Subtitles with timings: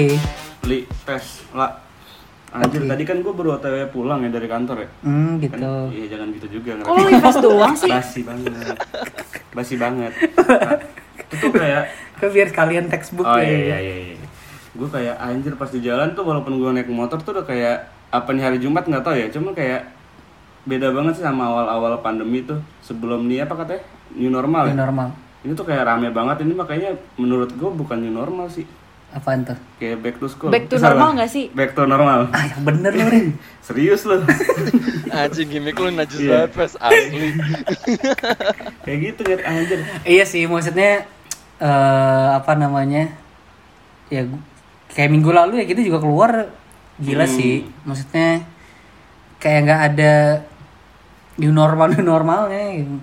[0.00, 0.16] Oke.
[0.16, 0.68] Oke.
[0.68, 1.72] Li tes lah.
[2.50, 2.90] Anjir, Oke.
[2.90, 4.88] tadi kan gue baru otw pulang ya dari kantor ya.
[5.06, 5.70] Hmm, Kan, gitu.
[5.94, 6.82] iya jangan gitu juga.
[6.82, 7.86] Kok lu invest doang sih?
[7.86, 8.74] Basi banget.
[9.54, 10.12] Basi banget.
[10.34, 10.74] Nah,
[11.22, 11.82] itu tuh kayak
[12.18, 13.46] Kan biar kalian textbook Oh ya.
[13.46, 14.16] iya iya iya.
[14.74, 17.76] Gue kayak anjir pas di jalan tuh walaupun gue naik motor tuh udah kayak
[18.10, 19.30] apa nih hari Jumat nggak tahu ya.
[19.30, 19.86] Cuma kayak
[20.66, 22.58] beda banget sih sama awal-awal pandemi tuh.
[22.82, 23.86] Sebelum nih apa katanya?
[24.10, 24.80] New normal New ya.
[24.80, 25.08] normal.
[25.40, 28.66] Ini tuh kayak rame banget ini makanya menurut gue bukan new normal sih.
[29.10, 29.58] Apaan tuh?
[29.76, 30.48] Kayak back to school.
[30.48, 31.50] Back to Eh, normal nggak sih?
[31.50, 32.30] Back to normal.
[32.30, 33.26] Ah, yang bener lu, Rin.
[33.66, 34.22] Serius loh.
[35.12, 36.46] Anjing gimmick lu najis Iya.
[36.46, 37.34] banget Fes asli.
[38.86, 39.78] kayak gitu ya anjir.
[40.04, 41.04] Iya sih, maksudnya
[41.58, 43.10] eh apa namanya?
[44.08, 44.26] Ya
[44.88, 46.50] kayak minggu lalu ya kita juga keluar
[46.96, 47.34] gila Hmm.
[47.34, 47.54] sih.
[47.82, 48.46] Maksudnya
[49.36, 50.12] kayak nggak ada
[51.36, 52.78] new normal new normalnya.
[52.78, 52.94] gitu.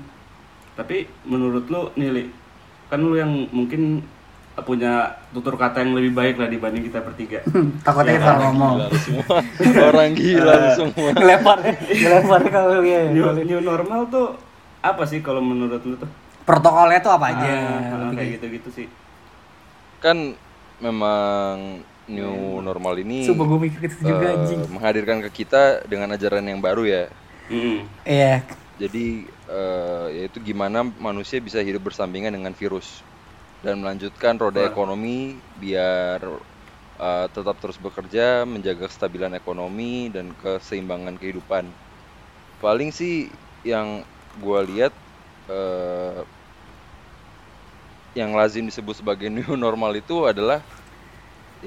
[0.73, 2.23] Tapi menurut lu nih Li,
[2.87, 4.05] kan lu yang mungkin
[4.65, 7.45] punya tutur kata yang lebih baik lah dibanding kita bertiga.
[7.85, 8.75] Takutnya Ya, salah ngomong.
[8.81, 9.37] Gila lu semua.
[9.93, 11.09] Orang gila lu semua.
[11.13, 13.01] Ngelempar, ngelempar kalau ya.
[13.13, 14.33] new, new normal tuh
[14.81, 16.09] apa sih kalau menurut lu tuh?
[16.41, 17.45] Protokolnya tuh apa aja?
[17.45, 18.87] Ah, ah, Lebih kayak gitu-gitu sih.
[20.01, 20.33] Kan
[20.81, 24.63] memang new normal ini Sumpah gue mikir gitu juga eh, anjing.
[24.71, 27.03] menghadirkan ke kita dengan ajaran yang baru ya.
[27.51, 27.83] Mm.
[28.07, 28.35] Iya.
[28.79, 33.03] Jadi eh, yaitu gimana manusia bisa hidup bersampingan dengan virus
[33.65, 36.19] dan melanjutkan roda ekonomi biar
[36.99, 41.75] eh, tetap terus bekerja, menjaga kestabilan ekonomi dan keseimbangan kehidupan.
[42.61, 43.33] Paling sih
[43.65, 44.05] yang
[44.37, 44.93] gua lihat
[45.49, 46.21] eh,
[48.19, 50.65] yang lazim disebut sebagai new normal itu adalah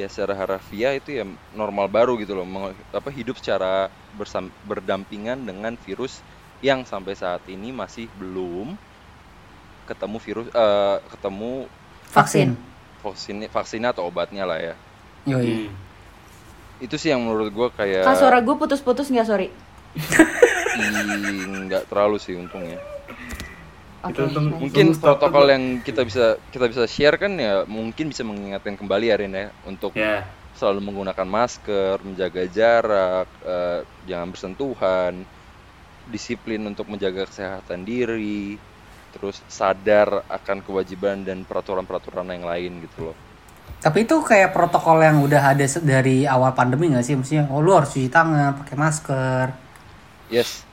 [0.01, 5.39] ya secara harafiah itu ya normal baru gitu loh Meng- apa hidup secara bersam- berdampingan
[5.49, 6.23] dengan virus
[6.63, 8.79] yang sampai saat ini masih belum
[9.89, 11.67] ketemu virus eh, ketemu
[12.11, 12.49] Vaksin.
[13.01, 14.75] vaksin vaksinnya atau obatnya lah ya
[15.25, 15.69] Yoi.
[15.69, 15.73] Mm.
[16.81, 19.49] itu sih yang menurut gua kayak Kak suara gue putus-putus nggak sorry?
[21.67, 22.79] nggak terlalu sih untungnya
[24.01, 24.17] Oke.
[24.17, 24.61] Itu untung- nice.
[24.65, 29.17] mungkin protokol yang kita bisa kita bisa share kan ya mungkin bisa mengingatkan kembali ya
[29.21, 30.25] Rin ya untuk Ya.
[30.57, 35.15] selalu menggunakan masker, menjaga jarak, eh, jangan bersentuhan,
[36.09, 38.57] disiplin untuk menjaga kesehatan diri,
[39.11, 43.17] terus sadar akan kewajiban dan peraturan-peraturan yang lain gitu loh.
[43.81, 47.17] Tapi itu kayak protokol yang udah ada dari awal pandemi nggak sih?
[47.17, 49.47] Maksudnya, oh lu harus cuci tangan, pakai masker.
[50.29, 50.69] Yes.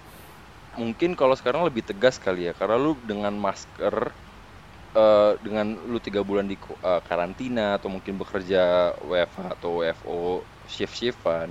[0.75, 4.11] Mungkin kalau sekarang lebih tegas kali ya, karena lu dengan masker,
[4.91, 11.47] eh, dengan lu tiga bulan di eh, karantina atau mungkin bekerja WFH atau WFO shift-shiftan,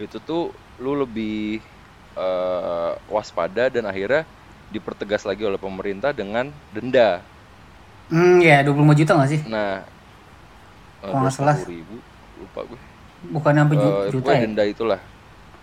[0.00, 0.48] itu tuh
[0.80, 1.60] lu lebih
[2.16, 4.24] eh, waspada dan akhirnya
[4.74, 7.10] dipertegas lagi oleh pemerintah dengan denda.
[8.10, 9.40] Hmm, ya 25 juta nggak sih?
[9.44, 9.86] Nah,
[11.04, 11.58] eh, Kalau nggak salah.
[11.58, 11.96] 20.000,
[12.36, 12.80] lupa gue.
[13.34, 14.42] Bukan sampai Eh, juta ya?
[14.42, 15.00] denda itulah.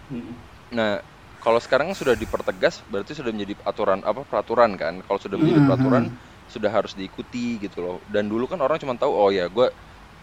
[0.09, 0.43] Mm.
[0.73, 0.99] Nah,
[1.43, 5.03] kalau sekarang sudah dipertegas, berarti sudah menjadi aturan apa peraturan kan?
[5.03, 5.65] Kalau sudah menjadi Mhm.
[5.65, 6.09] peraturan,
[6.47, 7.97] sudah harus diikuti gitu loh.
[8.07, 9.67] Dan dulu kan orang cuma tahu, oh ya gue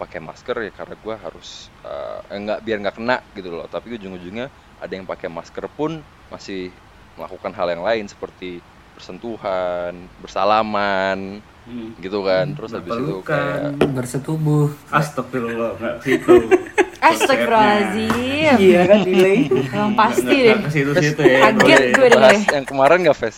[0.00, 3.66] pakai masker ya karena gue harus eh, enggak biar nggak kena gitu loh.
[3.68, 4.48] Tapi ujung-ujungnya
[4.80, 6.02] ada yang pakai masker pun
[6.32, 6.72] masih
[7.20, 8.64] melakukan hal yang lain seperti
[8.96, 11.92] bersentuhan, bersalaman, Mm.
[12.00, 12.56] gitu kan.
[12.56, 14.72] Terus habis itu kayak Bersetubuh.
[14.90, 16.34] Astagfirullah, nggak situ.
[17.00, 18.56] Astagfirullahaladzim.
[18.58, 19.38] iya kan delay.
[19.70, 20.56] Emang pasti deh.
[20.66, 21.52] situ-situ ya.
[21.52, 22.56] Kaget gue bahas dengernya.
[22.56, 23.36] yang kemarin nggak Fes?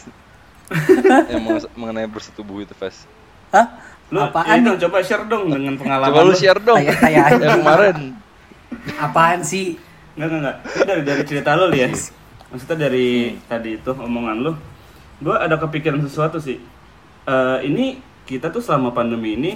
[1.34, 1.42] yang
[1.76, 3.04] mengenai bersetubuh itu Fes.
[3.52, 3.66] Hah?
[4.08, 4.64] Lu Apaan nih?
[4.64, 6.78] dong, coba share dong dengan pengalaman Coba lu share dong.
[6.78, 7.22] Aja.
[7.32, 7.96] yang kemarin.
[8.96, 9.76] Apaan sih?
[10.16, 10.56] Enggak, enggak, enggak.
[10.84, 11.88] Dari dari cerita lu ya.
[12.52, 14.52] Maksudnya dari tadi itu omongan lu.
[15.18, 16.60] Gue ada kepikiran sesuatu sih.
[17.24, 17.96] Eh, ini
[18.28, 19.52] kita tuh selama pandemi ini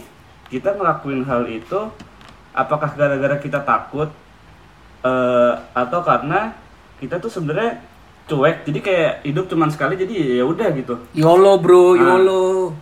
[0.49, 1.91] kita ngelakuin hal itu
[2.57, 4.09] apakah gara-gara kita takut
[5.05, 6.57] eh, atau karena
[6.97, 7.85] kita tuh sebenarnya
[8.27, 8.65] cuek.
[8.65, 10.95] Jadi kayak hidup cuman sekali jadi ya udah gitu.
[11.13, 12.17] YOLO bro, Ah.
[12.17, 12.73] YOLO.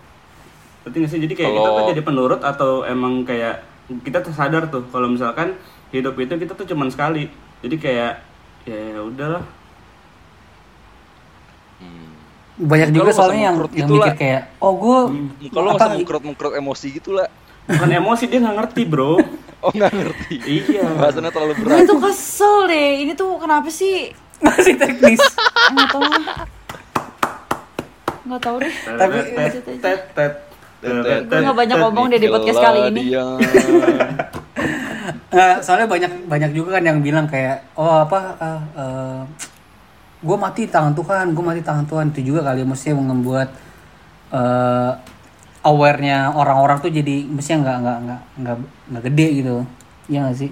[0.85, 1.21] Berarti nggak sih?
[1.21, 3.65] Jadi kayak kita tuh jadi penurut atau emang kayak
[4.05, 5.56] kita tuh sadar tuh kalau misalkan
[5.91, 7.27] hidup itu kita tuh cuman sekali.
[7.65, 8.12] Jadi kayak
[8.65, 9.43] ya udahlah.
[12.55, 12.71] Hmm.
[12.71, 14.15] Banyak juga soalnya yang, yang gitu mikir lah.
[14.15, 14.99] kayak, oh gue
[15.43, 17.27] Muka lu masa mengkerut-mengkerut emosi gitu lah.
[17.67, 19.19] Bukan emosi dia nggak ngerti bro.
[19.65, 20.37] Oh nggak ngerti.
[20.45, 20.85] iya.
[20.93, 21.89] Bahasannya terlalu Gue berat.
[21.89, 23.01] tuh kesel deh.
[23.01, 24.12] Ini tuh kenapa sih?
[24.45, 25.17] masih teknis.
[25.73, 26.05] Nggak tahu.
[28.29, 28.75] Nggak tahu deh.
[28.85, 29.25] Tapi-
[29.81, 30.33] tet tet
[30.85, 31.23] tet.
[31.25, 33.03] Gue nggak banyak ngomong deh di podcast kali ini.
[33.09, 33.25] Dia.
[35.33, 38.37] Nggak, soalnya banyak banyak juga kan yang bilang kayak, oh apa,
[40.25, 43.49] gue mati tangan Tuhan, gue mati tangan Tuhan itu juga kali, maksudnya membuat
[44.32, 44.93] eh
[45.65, 48.56] awarenya orang-orang tuh jadi mestinya nggak nggak nggak nggak
[48.93, 49.55] nggak gede gitu
[50.12, 50.50] Iya nggak sih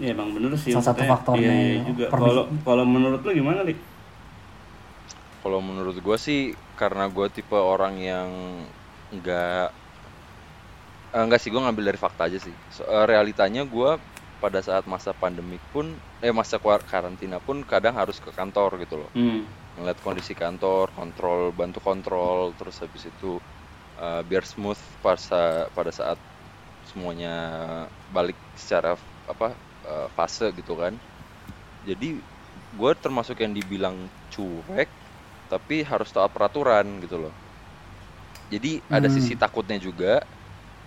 [0.00, 0.72] Iya emang bener sih.
[0.72, 1.82] Salah satu faktornya Iya, iya ya.
[1.88, 2.04] juga.
[2.12, 3.76] Kalau kalau menurut lu gimana nih?
[5.44, 6.40] Kalau menurut gue sih
[6.80, 8.28] karena gue tipe orang yang
[9.12, 9.66] nggak
[11.12, 12.52] eh, enggak sih gue ngambil dari fakta aja sih.
[12.72, 13.90] So, eh, realitanya gue
[14.42, 15.86] pada saat masa pandemik pun
[16.24, 16.56] eh masa
[16.92, 19.12] karantina pun kadang harus ke kantor gitu loh.
[19.14, 19.46] Hmm.
[19.76, 23.40] Ngeliat kondisi kantor, kontrol, bantu kontrol, terus habis itu
[23.98, 26.18] eh, biar smooth pada pada saat
[26.84, 27.34] semuanya
[28.16, 28.98] balik secara
[29.28, 29.48] apa
[29.86, 30.94] eh, fase gitu kan.
[31.88, 32.08] Jadi
[32.80, 33.96] gue termasuk yang dibilang
[34.32, 34.90] cuek,
[35.52, 37.34] tapi harus taat peraturan gitu loh.
[38.52, 39.08] Jadi ada Hmm.
[39.08, 40.20] sisi takutnya juga,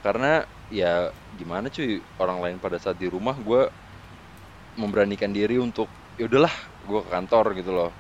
[0.04, 1.08] karena ya
[1.40, 3.72] gimana cuy orang lain pada saat di rumah gue
[4.76, 5.88] memberanikan diri untuk
[6.20, 6.52] ya udahlah
[6.84, 7.92] gue ke kantor gitu loh.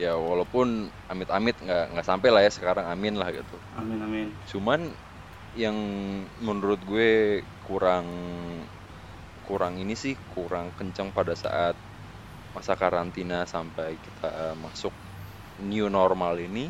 [0.00, 3.56] Ya walaupun amit-amit nggak nggak sampai lah ya sekarang amin lah gitu.
[3.78, 4.26] Amin amin.
[4.50, 4.80] Cuman
[5.54, 5.76] yang
[6.42, 8.06] menurut gue kurang
[9.46, 11.74] kurang ini sih kurang kencang pada saat
[12.54, 14.94] masa karantina sampai kita masuk
[15.62, 16.66] new normal ini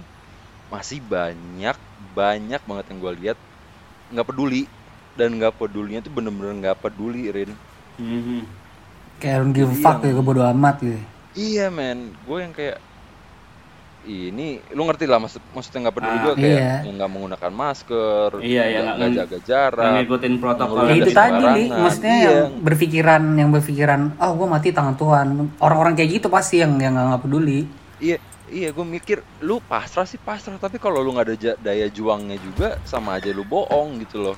[0.72, 1.76] masih banyak
[2.16, 3.38] banyak banget yang gue lihat
[4.10, 4.64] nggak peduli
[5.12, 7.51] dan nggak pedulinya tuh bener-bener nggak peduli Rin
[7.97, 8.41] Mhm.
[9.17, 11.01] kayak don't give a fuck ya bodo amat gitu
[11.33, 12.79] iya men gue yang kayak
[14.01, 16.75] ini lu ngerti lah maksud maksudnya nggak peduli Ah, gue kayak iya.
[16.83, 20.77] yang nggak menggunakan masker Iya, iya, nggak- jaga jarak ngikutin protokol.
[20.81, 21.83] Ya itu tadi li sembarangan.
[21.85, 22.31] maksudnya Iya.
[22.33, 25.27] yang berpikiran yang berpikiran oh gue mati tangan Tuhan
[25.61, 27.69] orang-orang kayak gitu pasti yang yang nggak peduli
[28.01, 28.17] Iya,
[28.49, 32.81] iya gue mikir lu pasrah sih pasrah, tapi kalau lu nggak ada daya juangnya juga
[32.83, 34.37] sama aja lu bohong gitu loh.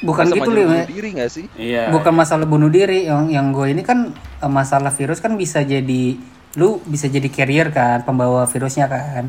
[0.00, 0.62] Bukan gitu Me.
[0.62, 1.46] bunuh diri gak sih?
[1.54, 1.90] Iya.
[1.90, 6.14] bukan masalah bunuh diri yang yang gue ini kan eh, masalah virus kan bisa jadi
[6.54, 9.28] lu bisa jadi carrier kan pembawa virusnya kan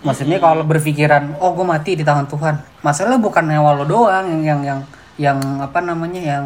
[0.00, 4.42] maksudnya kalau berpikiran oh gue mati di tangan Tuhan masalah bukan nyawa lo doang yang
[4.42, 4.80] yang yang
[5.16, 6.44] yang apa namanya yang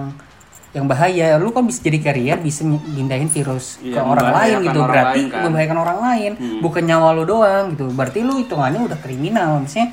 [0.70, 4.76] yang bahaya lu kan bisa jadi carrier bisa pindahin virus Iya, ke orang lain gitu
[4.76, 5.40] orang berarti lain kan.
[5.48, 9.88] membahayakan orang lain bukan nyawa lo doang gitu berarti lu hitungannya udah kriminal maksudnya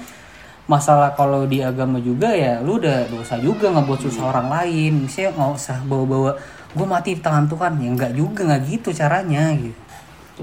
[0.64, 5.06] masalah kalau di agama juga ya lu udah dosa juga ngebuat susah orang lain.
[5.06, 6.32] Misalnya nggak usah bawa-bawa
[6.74, 7.74] gue mati di tangan Tuhan.
[7.78, 9.80] Ya nggak juga nggak gitu caranya gitu.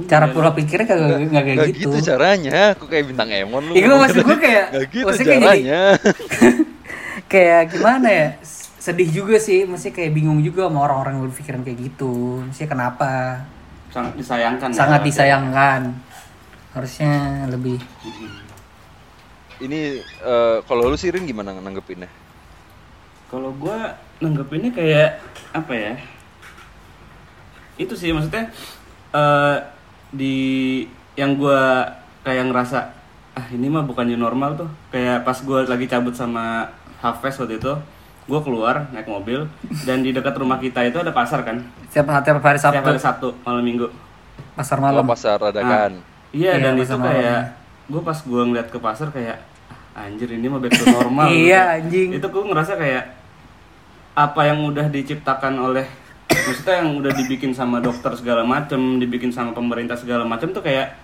[0.06, 3.72] Cara pola pikirnya kagak nggak kayak Gak gitu, gitu caranya, kok kayak bintang Emon lu.
[3.74, 5.80] Iya, ngomong maksud gue kayak- Gak gitu maksudnya kayak jadi- caranya.
[7.32, 8.28] kayak gimana ya?
[8.80, 12.40] Sedih juga sih mesti kayak bingung juga sama orang-orang yang berpikiran kayak gitu.
[12.46, 13.42] Mesti kenapa?
[13.90, 14.68] Sangat disayangkan.
[14.70, 14.76] ya.
[14.78, 15.80] sangat disayangkan.
[16.70, 17.12] Harusnya
[17.50, 17.82] lebih
[19.60, 22.08] Ini eh, kalau lu sih Rin gimana nanggepinnya?
[23.28, 25.20] Kalau gua nanggepinnya kayak
[25.52, 25.92] apa ya?
[27.76, 28.48] Itu sih maksudnya
[29.10, 29.56] eh
[30.10, 30.36] di
[31.14, 31.86] yang gua
[32.24, 32.78] kayak ngerasa
[33.30, 34.70] ah ini mah bukan new normal tuh.
[34.90, 37.72] Kayak pas gua lagi cabut sama Hafes waktu itu,
[38.26, 39.44] gua keluar naik mobil
[39.84, 41.60] dan di dekat rumah kita itu ada pasar kan.
[41.90, 43.88] setiap tiap hari Setiap Sabtu hari Sabtu malam Minggu.
[44.56, 46.00] pasar malam pasar adakan.
[46.30, 47.40] Iya Iya, dan itu kayak
[47.90, 49.49] gue pas gue ngeliat ke pasar kayak "Ah,
[49.94, 51.28] anjir ini mah back to normal.
[51.34, 51.76] Iya, gitu.
[51.76, 52.08] anjing.
[52.18, 53.04] Itu gue ngerasa kayak
[54.14, 55.86] apa yang udah diciptakan oleh
[56.30, 60.94] maksudnya yang udah dibikin sama dokter segala macem, dibikin sama pemerintah segala macem tuh kayak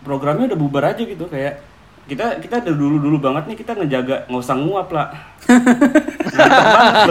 [0.00, 1.60] programnya udah bubar aja gitu kayak
[2.02, 5.08] kita kita dari dulu dulu banget nih kita ngejaga nggak usah nguap lah.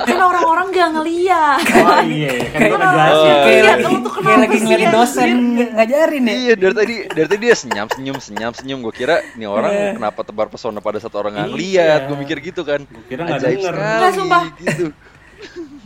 [0.00, 3.26] Kan orang-orang gak ngeliat Oh iya, kan gue ngejelasin.
[3.26, 3.84] kayak Iya, lagi,
[4.18, 4.92] kayak lagi ngeliatin anjir?
[4.92, 8.94] dosen ng- ngajarin ya Iya dari tadi dari tadi dia senyum senyum senyum senyum gue
[8.94, 9.90] kira nih orang Iya.
[9.94, 11.56] kenapa tebar pesona pada saat orang nggak Iya.
[11.56, 13.74] lihat gue mikir gitu kan Gua kira nggak denger.
[13.74, 14.44] sekali, Nggak, sumpah.
[14.58, 14.84] gitu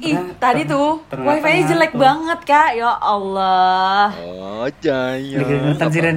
[0.02, 2.02] Ih, tadi tuh wifi-nya jelek tuh.
[2.02, 2.70] banget kak.
[2.74, 4.10] Ya Allah.
[4.18, 6.16] Oh jaya Lagi keringetan sih, Ren.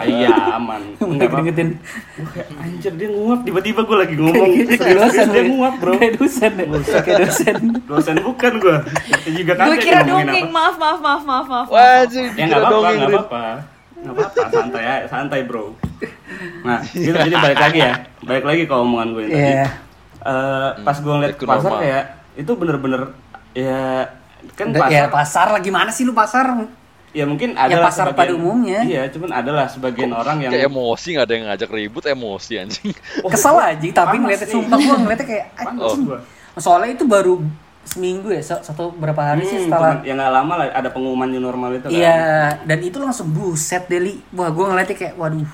[0.00, 0.82] Iya aman.
[1.04, 3.44] Enggak kayak anjir dia nguap.
[3.44, 4.50] Tiba-tiba gue lagi ngomong.
[4.80, 5.26] kayak dosen.
[5.36, 5.92] dia nguap bro.
[6.00, 6.64] Kayak dosen ya.
[7.04, 7.56] Kayak dosen.
[7.84, 8.76] Dosen bukan gue
[9.36, 11.68] juga Gue kaget kira dongeng, maaf, maaf, maaf, maaf, maaf.
[11.68, 13.44] Wah sih ya nggak apa-apa nggak apa-apa.
[14.00, 15.76] Nggak apa-apa santai ya santai bro.
[16.64, 17.94] Nah gitu jadi balik lagi ya.
[18.24, 19.44] Balik lagi ke omongan gue yang tadi.
[19.44, 19.66] Iya.
[20.24, 22.04] Eh, pas gue ngeliat pasar kayak
[22.34, 23.14] itu bener-bener
[23.52, 24.10] ya
[24.52, 26.44] kan Udah, pasar ya pasar lah gimana sih lu pasar
[27.10, 28.80] ya mungkin ada Ya, pasar sebagian- pada umumnya.
[28.82, 32.90] iya cuman adalah sebagian orang yang kayak emosi nggak ada yang ngajak ribut emosi anjing
[33.24, 36.02] kesel aja tapi ngeliatnya sumpah gua ngeliatnya kayak anjing.
[36.04, 36.18] gua.
[36.56, 37.38] soalnya itu baru
[37.84, 40.88] seminggu ya sa- satu berapa hari sih Hmm, setelah cuman ya nggak lama lah ada
[40.88, 42.18] pengumuman new normal itu kan Iya,
[42.60, 44.24] dan itu langsung buset Deli.
[44.32, 45.44] Wah, gue ngeliatnya kayak waduh.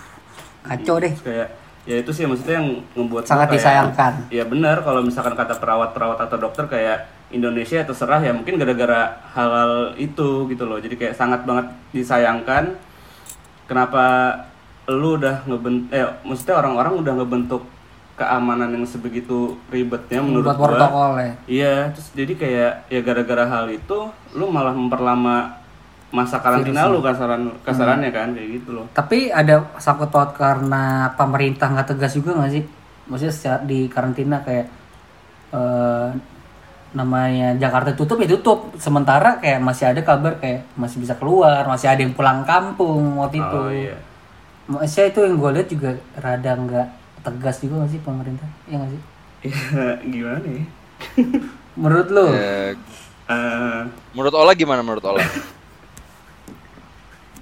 [0.62, 1.10] Kacau deh.
[1.10, 1.48] Terus kayak
[1.90, 4.12] ya itu sih maksudnya yang membuat Sangat kayak, disayangkan.
[4.30, 9.98] Ya benar kalau misalkan kata perawat-perawat atau dokter kayak Indonesia terserah ya mungkin gara-gara hal-hal
[9.98, 10.78] itu gitu loh.
[10.78, 12.78] Jadi kayak sangat banget disayangkan
[13.66, 14.04] kenapa
[14.86, 17.62] lu udah ngebentuk eh maksudnya orang-orang udah ngebentuk
[18.18, 23.70] keamanan yang sebegitu ribetnya menurut buat gua ya iya terus jadi kayak ya gara-gara hal
[23.72, 25.59] itu lu malah memperlama
[26.10, 28.86] masa karantina lu kasaran kasarannya kan kayak gitu loh.
[28.90, 32.64] Tapi ada sangkut paut karena pemerintah nggak tegas juga nggak sih?
[33.06, 34.66] Maksudnya secara di karantina kayak
[35.50, 36.08] eh,
[36.90, 38.74] namanya Jakarta tutup ya tutup.
[38.74, 43.38] Sementara kayak masih ada kabar kayak masih bisa keluar masih ada yang pulang kampung waktu
[43.38, 43.58] itu.
[43.58, 43.96] oh iya.
[44.66, 46.86] Maksudnya itu yang gue lihat juga rada nggak
[47.22, 48.50] tegas juga nggak sih pemerintah?
[48.66, 49.02] Ya nggak sih?
[49.46, 50.62] Ya gimana ya?
[51.78, 52.74] Menurut lo Ya,
[53.30, 55.22] Eh, menurut Ola gimana menurut Ola?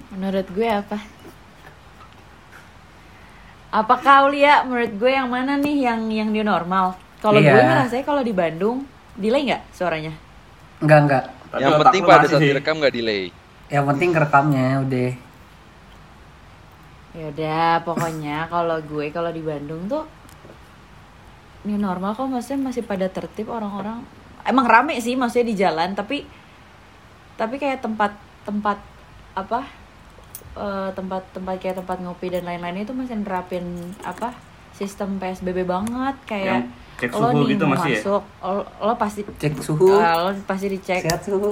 [0.09, 0.97] Menurut gue apa?
[3.69, 6.97] Apa kau lihat menurut gue yang mana nih yang yang new normal?
[7.21, 7.53] Kalau Iya.
[7.53, 8.81] gue ngerasanya kalau di Bandung
[9.13, 10.13] delay nggak suaranya?
[10.79, 13.23] nggak nggak tapi yang penting pada saat direkam nggak delay.
[13.67, 15.11] yang penting kerekamnya udah
[17.09, 20.07] Ya udah, pokoknya kalau gue kalau di Bandung tuh
[21.67, 23.99] new normal kok maksudnya masih pada tertib orang-orang.
[24.47, 26.23] Emang rame sih maksudnya di jalan, tapi
[27.35, 28.15] tapi kayak tempat
[28.47, 28.79] tempat
[29.35, 29.67] apa?
[30.51, 33.65] Eh, tempat tempat kayak tempat ngopi dan lain-lain itu masih nerapin
[34.01, 34.33] apa?
[34.71, 36.65] sistem PSBB banget kayak Yang
[36.97, 37.69] cek lo suhu nih gitu ya?
[37.75, 39.91] masuk, lo, lo pasti cek suhu.
[39.91, 41.01] Eh, lo pasti dicek.
[41.03, 41.51] Sehat suhu.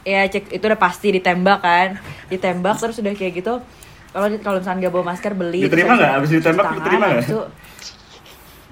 [0.00, 1.88] Ya cek itu udah pasti ditembak kan.
[2.26, 3.60] Ditembak terus udah kayak gitu
[4.08, 5.68] kalau di- kalau misalnya nggak bawa masker beli.
[5.68, 6.10] Diterima nggak?
[6.16, 7.26] habis Abis ditembak diterima nggak?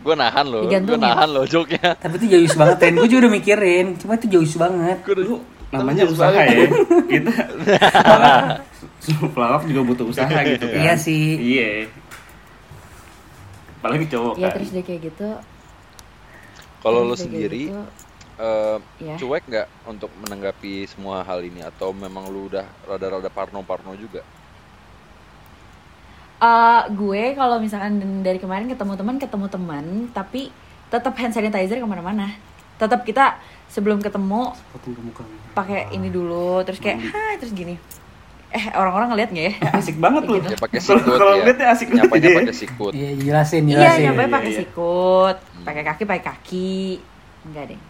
[0.01, 1.97] Gue nahan loh, gue nahan loh joknya.
[1.97, 3.87] tapi itu jauh banget Ren gue juga udah mikirin.
[4.01, 4.99] Cuma itu jauh banget.
[5.13, 6.73] Lu namanya usaha ya?
[7.05, 7.33] Kita
[9.35, 10.81] pelawak juga butuh usaha gitu kan.
[10.81, 11.25] Iya sih.
[11.37, 11.69] iya.
[13.79, 14.55] Apalagi cowok ya kan.
[14.55, 15.29] terus dia kayak gitu.
[16.81, 17.81] Kalau lo sendiri gitu.
[18.37, 19.15] eh, Iya.
[19.17, 21.61] cuek nggak untuk menanggapi semua hal ini?
[21.61, 24.25] Atau memang lu udah rada-rada parno-parno juga?
[26.41, 29.85] Eh, gue kalau misalkan dari kemarin ketemu teman ketemu teman.
[30.11, 30.53] Tapi
[30.89, 32.37] tetap hand sanitizer ke mana-mana.
[32.77, 34.53] Tetap kita sebelum ketemu
[35.55, 36.61] pakai ini dulu.
[36.63, 37.77] Terus kayak hai terus gini
[38.55, 41.43] eh orang-orang ngeliat nggak ya asik banget lu Ya pakai Kalau- sikut kalau ya.
[41.43, 42.39] lihat ya asik banget Nyapanya dia.
[42.39, 42.93] pakai sikut.
[42.93, 44.59] iya jelasin iya jelasin nyampe iya, pakai iya.
[44.63, 46.79] sikut pakai kaki pakai kaki
[47.45, 47.81] enggak deh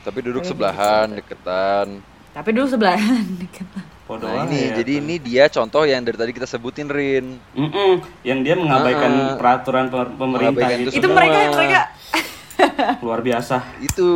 [0.00, 1.86] Tapi duduk Tapi sebelahan, deketan.
[2.30, 3.66] tapi dulu sebelahan deket
[4.02, 4.74] Podo Nah aja ini, ya.
[4.76, 7.38] jadi ini dia contoh yang dari tadi kita sebutin Rin.
[7.52, 8.02] Mm-mm.
[8.20, 9.36] yang dia mengabaikan ah.
[9.36, 11.16] peraturan per- pemerintah Mengabaikan itu, itu itu semua.
[11.16, 11.80] mereka mereka
[13.00, 14.10] luar biasa Itu.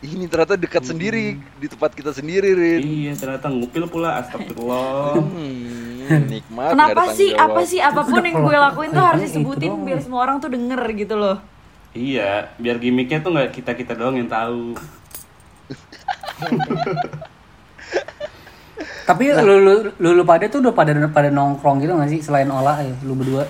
[0.00, 2.80] Ini ternyata dekat sendiri di tempat kita sendiri, Rin.
[2.80, 6.72] iya ternyata ngupil pula astagfirullah Hmm, nikmat.
[6.72, 7.44] nggak kenapa sih jawab.
[7.46, 10.50] apa sih apa pun yang gue lakuin tuh harus Itu disebutin biar semua orang tuh
[10.50, 11.36] denger gitu loh
[11.92, 14.74] iya biar gimmicknya tuh nggak kita kita doang yang tahu
[19.06, 22.48] tapi lu, lu, lu, lu pada tuh udah pada pada nongkrong gitu gak sih selain
[22.48, 23.44] olah ya lu berdua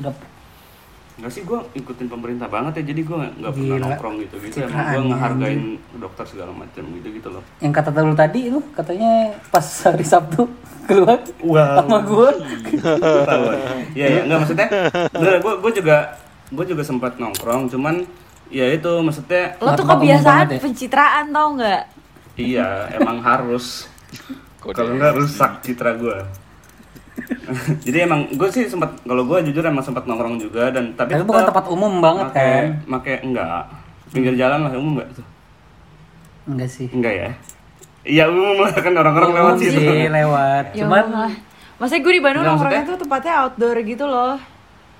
[0.00, 0.12] udah
[1.20, 3.84] Enggak sih, gue ikutin pemerintah banget ya, jadi gue nggak nggak pernah Gila.
[3.86, 4.54] nongkrong gitu gitu.
[4.56, 5.60] Emang Citraan gue ya, ngehargain
[5.94, 7.42] dokter segala macam gitu gitu loh.
[7.60, 9.12] yang kata lu tadi lu katanya
[9.48, 10.48] pas hari Sabtu
[10.82, 11.76] keluar Wow.
[11.78, 12.28] sama gue.
[13.92, 14.68] Iya ya, nggak maksudnya.
[15.12, 15.96] Bener, gue gue juga
[16.48, 18.02] gue juga sempat nongkrong, cuman
[18.48, 20.58] ya itu maksudnya lo tuh kebiasaan ya.
[20.58, 21.82] pencitraan tau nggak
[22.34, 23.86] iya emang harus
[24.58, 26.18] kalau nggak rusak citra gue.
[27.86, 31.24] jadi emang gue sih sempat kalau gue jujur emang sempat nongkrong juga dan tapi, tapi
[31.24, 32.64] bukan tempat umum banget make- kan?
[32.86, 33.62] make enggak.
[34.10, 35.26] Pinggir jalan lah umum nggak tuh?
[36.50, 36.86] Enggak sih.
[36.90, 37.30] Enggak ya?
[38.00, 40.08] Iya umum lah kan orang-orang lewat umum situ sih.
[40.08, 40.64] lewat.
[40.72, 41.34] Ya cuman malah
[41.80, 44.36] maksudnya gue di Bandung nongkrongnya tuh tempatnya outdoor gitu loh.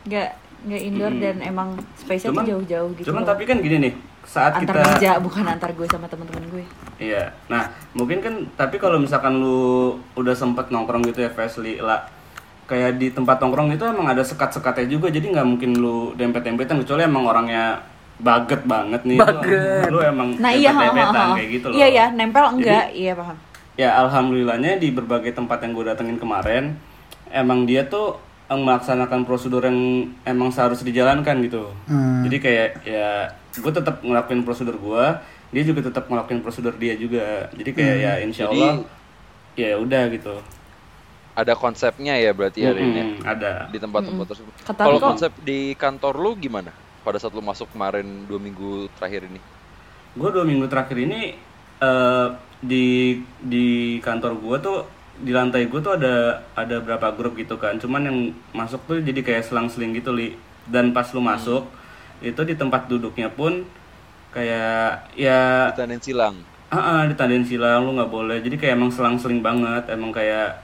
[0.09, 0.29] Nggak
[0.61, 3.29] nggak indoor dan emang space-nya tuh jauh-jauh gitu cuman loh.
[3.33, 3.93] tapi kan gini nih
[4.29, 6.64] saat antar kita meja bukan antar gue sama teman-teman gue
[7.00, 7.33] Iya.
[7.49, 12.05] Nah, mungkin kan tapi kalau misalkan lu udah sempet nongkrong gitu ya Fesli lah
[12.69, 17.02] kayak di tempat nongkrong itu emang ada sekat-sekatnya juga jadi nggak mungkin lu dempet-dempetan kecuali
[17.09, 17.83] emang orangnya
[18.21, 19.88] baget banget nih Baget.
[19.90, 21.38] Lu, lu emang nah iya dempet-dempetan ha, ha, ha.
[21.40, 23.37] kayak gitu loh iya ya nempel enggak iya paham
[23.75, 26.76] ya alhamdulillahnya di berbagai tempat yang gue datengin kemarin
[27.33, 28.21] emang dia tuh
[28.52, 29.78] melaksanakan prosedur yang
[30.25, 32.23] emang seharusnya dijalankan gitu Hmm.
[32.25, 33.11] jadi kayak ya
[33.52, 35.04] gue tetap ngelakuin prosedur gue
[35.50, 38.75] dia juga tetap ngelakuin prosedur dia juga jadi kayak ya insya Jadi- Allah
[39.54, 40.35] ya udah gitu
[41.30, 43.04] Ada konsepnya ya berarti ya, Rin ya?
[43.07, 44.52] Mm-mm, ada Di tempat-tempat tersebut.
[44.61, 45.09] Ketat Kalau kok.
[45.09, 46.75] konsep di kantor lu gimana?
[47.00, 49.38] Pada saat lu masuk kemarin dua minggu terakhir ini?
[50.11, 51.38] gue dua minggu terakhir ini
[51.78, 52.28] eh,
[52.61, 53.66] di di
[54.00, 54.78] kantor gue tuh
[55.27, 56.15] di lantai gue tuh ada
[56.57, 57.75] ada berapa grup gitu kan.
[57.83, 58.19] Cuman yang
[58.53, 60.29] masuk tuh jadi kayak selang-seling gitu li.
[60.67, 61.62] Dan pas lu masuk
[62.21, 63.65] itu di tempat duduknya pun
[64.35, 66.37] kayak ya Ditandain silang.
[66.71, 68.39] ah ah, ditandain silang lu nggak boleh.
[68.45, 69.85] Jadi kayak emang selang-seling banget.
[69.91, 70.62] Emang kayak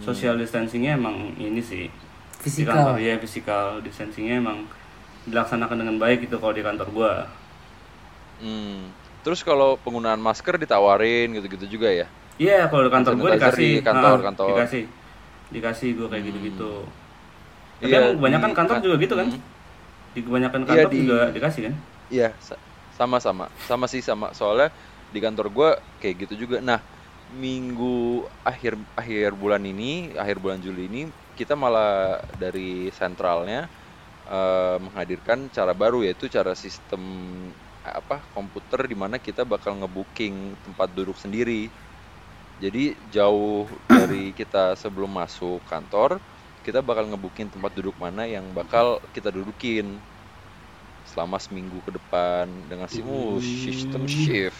[0.00, 1.86] social distancingnya emang ini sih.
[2.56, 2.64] Di Fisikal.
[2.64, 4.58] kantor ya physical distancingnya emang
[5.28, 7.12] dilaksanakan dengan baik itu kalau di kantor gua.
[8.38, 8.92] Hmm.
[9.24, 12.06] Terus kalau penggunaan masker ditawarin gitu-gitu juga ya?
[12.36, 14.48] Iya kalau di kantor gua Sanitizer dikasih di kantor, ah, kantor.
[14.50, 14.82] dikasih
[15.54, 16.72] dikasih gua kayak gitu gitu
[17.78, 19.42] tapi Iya, emang kebanyakan di kantor kan- juga gitu kan Hmm.
[20.14, 21.74] di kebanyakan Iya, kantor di- juga dikasih kan
[22.12, 22.60] Iya, sa-
[22.94, 23.48] sama-sama.
[23.64, 24.30] Sama sih sama.
[24.36, 24.68] Soalnya
[25.10, 26.60] di kantor gua kayak gitu juga.
[26.60, 26.78] Nah,
[27.32, 31.02] minggu akhir akhir bulan ini, akhir bulan Juli ini
[31.34, 33.66] kita malah dari sentralnya
[34.24, 37.00] eh, menghadirkan cara baru yaitu cara sistem
[37.84, 41.68] apa komputer di mana kita bakal ngebooking tempat duduk sendiri.
[42.62, 46.22] Jadi jauh dari kita sebelum masuk kantor,
[46.62, 49.98] kita bakal ngebooking tempat duduk mana yang bakal kita dudukin
[51.04, 54.56] selama seminggu ke depan dengan si uh, sistem shift.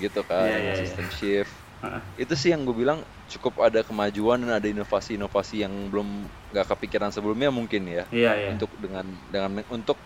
[0.00, 0.74] Gitu kan Iya, iya, iya.
[0.78, 1.52] sistem shift.
[1.82, 2.02] Heeh.
[2.22, 7.10] itu sih yang gue bilang cukup ada kemajuan dan ada inovasi-inovasi yang belum nggak kepikiran
[7.10, 8.06] sebelumnya mungkin ya.
[8.14, 8.48] Iya iya.
[8.54, 9.02] Untuk dengan
[9.34, 9.98] dengan untuk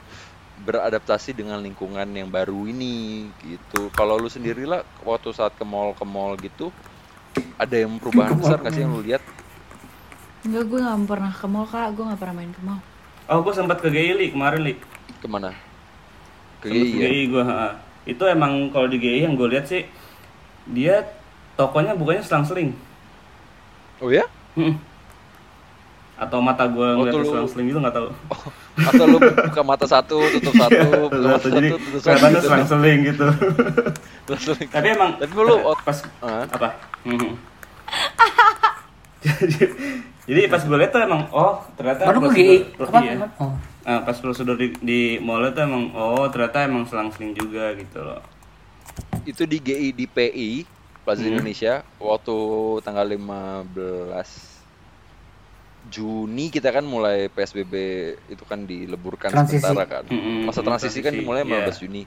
[0.66, 3.88] beradaptasi dengan lingkungan yang baru ini gitu.
[3.90, 6.74] Kalau lu sendiri lah waktu saat ke mall ke mall gitu
[7.54, 9.22] ada yang perubahan besar nggak sih yang lu lihat?
[10.42, 12.80] Enggak, gue gak pernah ke mall kak, gue gak pernah main ke mall.
[13.26, 14.74] Oh gua sempat ke GI Li, kemarin li
[15.16, 15.50] ke mana?
[16.60, 17.08] Ke GI ke ya?
[17.08, 17.58] GI gua ha.
[18.04, 19.82] itu emang kalau di GI yang gue lihat sih
[20.64, 21.02] dia
[21.54, 22.70] tokonya bukannya selang-seling
[23.98, 24.22] oh ya?
[24.54, 24.78] Hmm.
[26.16, 28.08] atau mata gue Oh, ngeliat lu- selang-seling gitu nggak tahu
[28.78, 32.40] atau lu buka mata satu tutup satu buka mata jadi satu tutup satu gitu.
[32.42, 33.26] selang-seling gitu
[34.26, 36.68] Terus lu- tapi emang Tapi lu ot- pas apa
[37.02, 37.32] Mhm.
[39.26, 39.58] jadi,
[40.24, 42.58] jadi pas gue lihat tuh emang oh ternyata Baru ke prosedur- GI.
[42.74, 42.98] pro- Apa?
[43.00, 43.14] iya.
[43.36, 43.52] Oh.
[43.82, 48.20] Nah, pas prosedur di, di mall itu emang oh ternyata emang selang-seling juga gitu loh
[49.22, 50.50] itu di GI di PI
[51.00, 51.30] Plaza Hmm.
[51.32, 52.36] Indonesia waktu
[52.80, 54.45] tanggal 15
[55.86, 57.74] Juni kita kan mulai PSBB
[58.26, 59.62] itu kan dileburkan Transisi.
[59.62, 60.04] sementara kan.
[60.10, 61.72] Mm-mm, Masa transisi kan transisi, dimulai 15 iya.
[61.78, 62.02] Juni.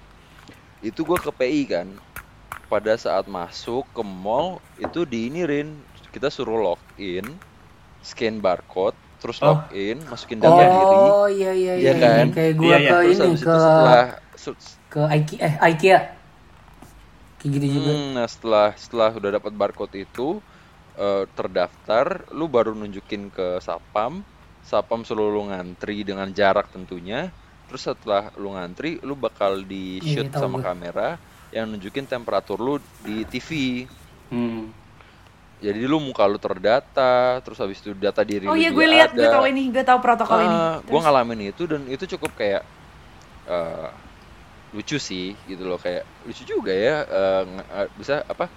[0.80, 1.88] Itu gua ke PI kan.
[2.68, 5.74] Pada saat masuk ke mall itu di ini Rin,
[6.12, 7.26] kita suruh login,
[8.02, 9.58] scan barcode, terus Oh.
[9.58, 10.98] login, masukin data diri.
[11.10, 11.94] Oh iya iya Iya iya.
[11.98, 12.26] kan?
[12.30, 12.90] Kayak gua Iya, iya.
[12.90, 14.06] ke Terus ini ke setelah
[14.90, 16.00] ke IKEA eh IKEA.
[17.40, 17.92] Kayak gitu juga.
[17.96, 20.44] Hmm, nah setelah setelah udah dapat barcode itu
[21.00, 22.06] eh, terdaftar,
[22.38, 24.22] lu baru nunjukin ke sapam,
[24.62, 27.32] sapam suruh lu ngantri dengan jarak tentunya.
[27.68, 30.66] Terus setelah lu ngantri, lu bakal di Iya, shoot sama gua.
[30.74, 31.10] kamera
[31.56, 33.50] yang nunjukin temperatur lu di TV.
[34.30, 34.64] hmm.
[35.60, 38.88] Jadi lu muka lu terdata, terus habis itu data diri Oh lu iya juga gue
[38.96, 42.32] lihat, gue tahu ini, gue tahu protokol ini Ah, gue ngalamin itu dan itu cukup
[42.40, 42.64] kayak
[43.46, 43.90] eh,
[44.72, 47.44] lucu sih gitu loh kayak lucu juga ya eh,
[47.98, 48.48] bisa apa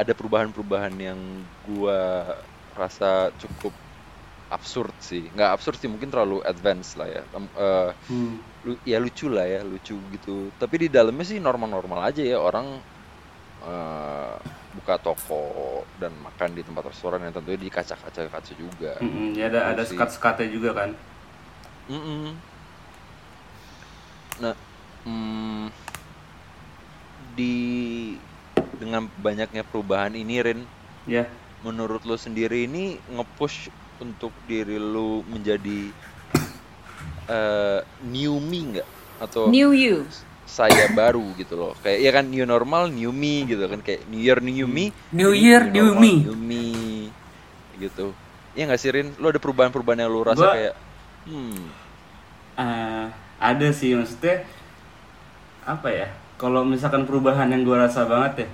[0.00, 1.20] ada perubahan-perubahan yang
[1.68, 2.24] gua
[2.72, 3.74] rasa cukup
[4.50, 8.34] absurd sih nggak absurd sih mungkin terlalu advance lah ya eh, Hmm.
[8.64, 12.66] lu- ya lucu lah ya lucu gitu tapi di dalamnya sih normal-normal aja ya orang
[13.62, 14.36] eh,
[14.70, 15.42] buka toko
[15.98, 19.82] dan makan di tempat restoran yang tentunya di kaca-kaca kaca juga Mm-mm, ya ada ada
[19.82, 19.98] Gitu sih.
[19.98, 20.90] sekat-sekatnya juga kan
[21.90, 22.32] Mm-mm.
[24.40, 24.54] Nah,
[25.04, 25.66] mm,
[27.36, 27.56] di
[28.80, 30.60] dengan banyaknya perubahan ini, Rin,
[31.04, 31.28] ya
[31.60, 33.68] menurut lo sendiri ini nge-push
[34.00, 35.92] untuk diri lo menjadi
[37.28, 38.88] eh, new me nggak?
[39.20, 40.08] Atau New you
[40.50, 41.72] saya baru gitu loh?
[41.78, 44.90] Kayak ya kan new normal, new me gitu kan kayak new year, new me.
[45.12, 46.12] New ini year, new normal, me.
[46.26, 46.64] New me
[47.78, 48.10] gitu.
[48.56, 49.14] Iya nggak sih, Rin?
[49.22, 50.74] Lo ada perubahan-perubahan yang lo rasa Gua- kayak
[51.28, 51.60] hmm,
[52.60, 53.06] Eh,
[53.40, 54.44] ada sih maksudnya
[55.64, 58.48] apa ya kalau misalkan perubahan yang gue rasa banget ya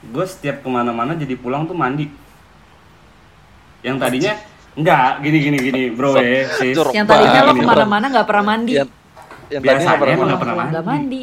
[0.00, 2.06] gue setiap ke mana-mana jadi pulang tuh mandi
[3.80, 4.34] yang tadinya
[4.74, 8.72] enggak gini gini gini bro ya sis Yang tadinya lo ke mana-mana gak pernah mandi
[8.74, 8.90] yang
[9.48, 11.22] yang Biasanya nggak pernah nggak pernah Nggak mandi.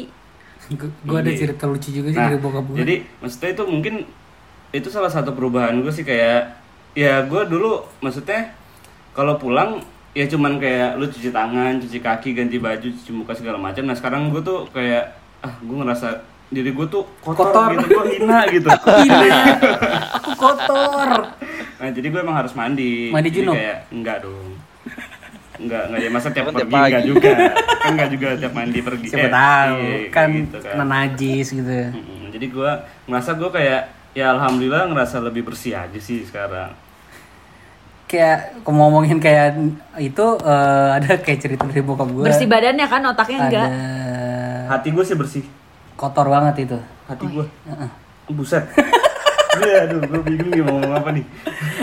[0.68, 1.38] Gu- Gua ada Iya.
[1.38, 2.76] cerita lucu juga sih Nah, dari bokap gue.
[2.76, 3.94] jadi maksudnya itu mungkin
[4.72, 6.58] itu salah satu perubahan gue sih kayak
[6.92, 8.50] ya gue dulu maksudnya
[9.14, 9.78] kalau pulang
[10.10, 13.84] ya cuman kayak lu cuci tangan, cuci kaki, ganti baju, cuci muka segala macam.
[13.84, 16.08] Nah sekarang gue tuh kayak ah gue ngerasa
[16.46, 17.68] diri gue tuh kotor, Kotor.
[17.74, 18.68] gitu, gue hina gitu.
[18.70, 18.88] aku
[20.32, 21.10] kotor.
[21.76, 23.10] nah jadi gue emang harus mandi.
[23.10, 23.54] Mandi Jadi junub?
[23.54, 24.48] Kayak enggak dong.
[25.56, 27.08] Enggak, enggak ya masa tiap Kan tiap pergi enggak pagi.
[27.08, 27.30] juga.
[27.76, 29.06] Kan enggak juga tiap mandi pergi.
[29.08, 31.72] Siapa Eh, tahu iya, kan gitu kena najis gitu.
[32.30, 32.70] Jadi gue
[33.06, 33.80] ngerasa gue kayak
[34.12, 36.72] ya alhamdulillah ngerasa lebih bersih aja sih sekarang.
[38.06, 39.58] Kayak kalau ngomongin kayak
[39.98, 42.22] itu eh, ada kayak cerita dari bokap gue.
[42.22, 43.68] Bersih badannya kan, otaknya ada enggak
[44.68, 45.44] Hati gue sih bersih.
[45.96, 46.78] Kotor banget itu.
[47.08, 47.90] Hati gue Heeh.
[48.32, 48.64] buset.
[49.56, 51.24] Iya, aduh, gue bingung nih mau ngomong apa nih.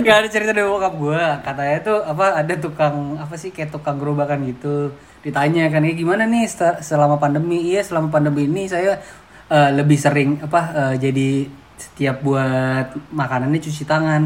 [0.05, 3.97] Gak ada cerita dari bokap gue Katanya tuh apa ada tukang Apa sih kayak tukang
[3.97, 4.93] gerobakan gitu
[5.25, 6.45] Ditanya kan ya gimana nih
[6.85, 9.01] selama pandemi Iya selama pandemi ini saya
[9.49, 14.23] eh, lebih sering apa eh, Jadi setiap buat makanannya cuci tangan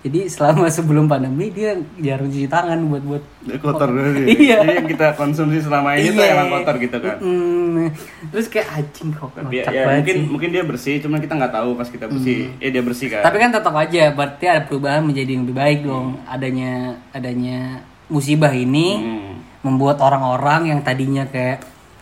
[0.00, 3.22] Jadi selama sebelum pandemi dia jarang cuci tangan buat buat
[3.60, 4.64] kotor dulu Iya.
[4.64, 7.16] Jadi yang kita konsumsi selama ini tuh emang kotor gitu kan.
[7.20, 7.92] Mm,
[8.32, 10.24] terus kayak anjing kok Tapi ya, ya, mungkin sih.
[10.24, 12.48] mungkin dia bersih, cuma kita nggak tahu pas kita bersih.
[12.58, 13.20] Eh dia bersih kan.
[13.20, 16.16] Tapi kan tetap aja berarti ada perubahan menjadi yang lebih baik dong.
[16.24, 16.72] Adanya
[17.12, 19.32] adanya musibah ini Hmm.
[19.60, 21.60] membuat orang-orang yang tadinya kayak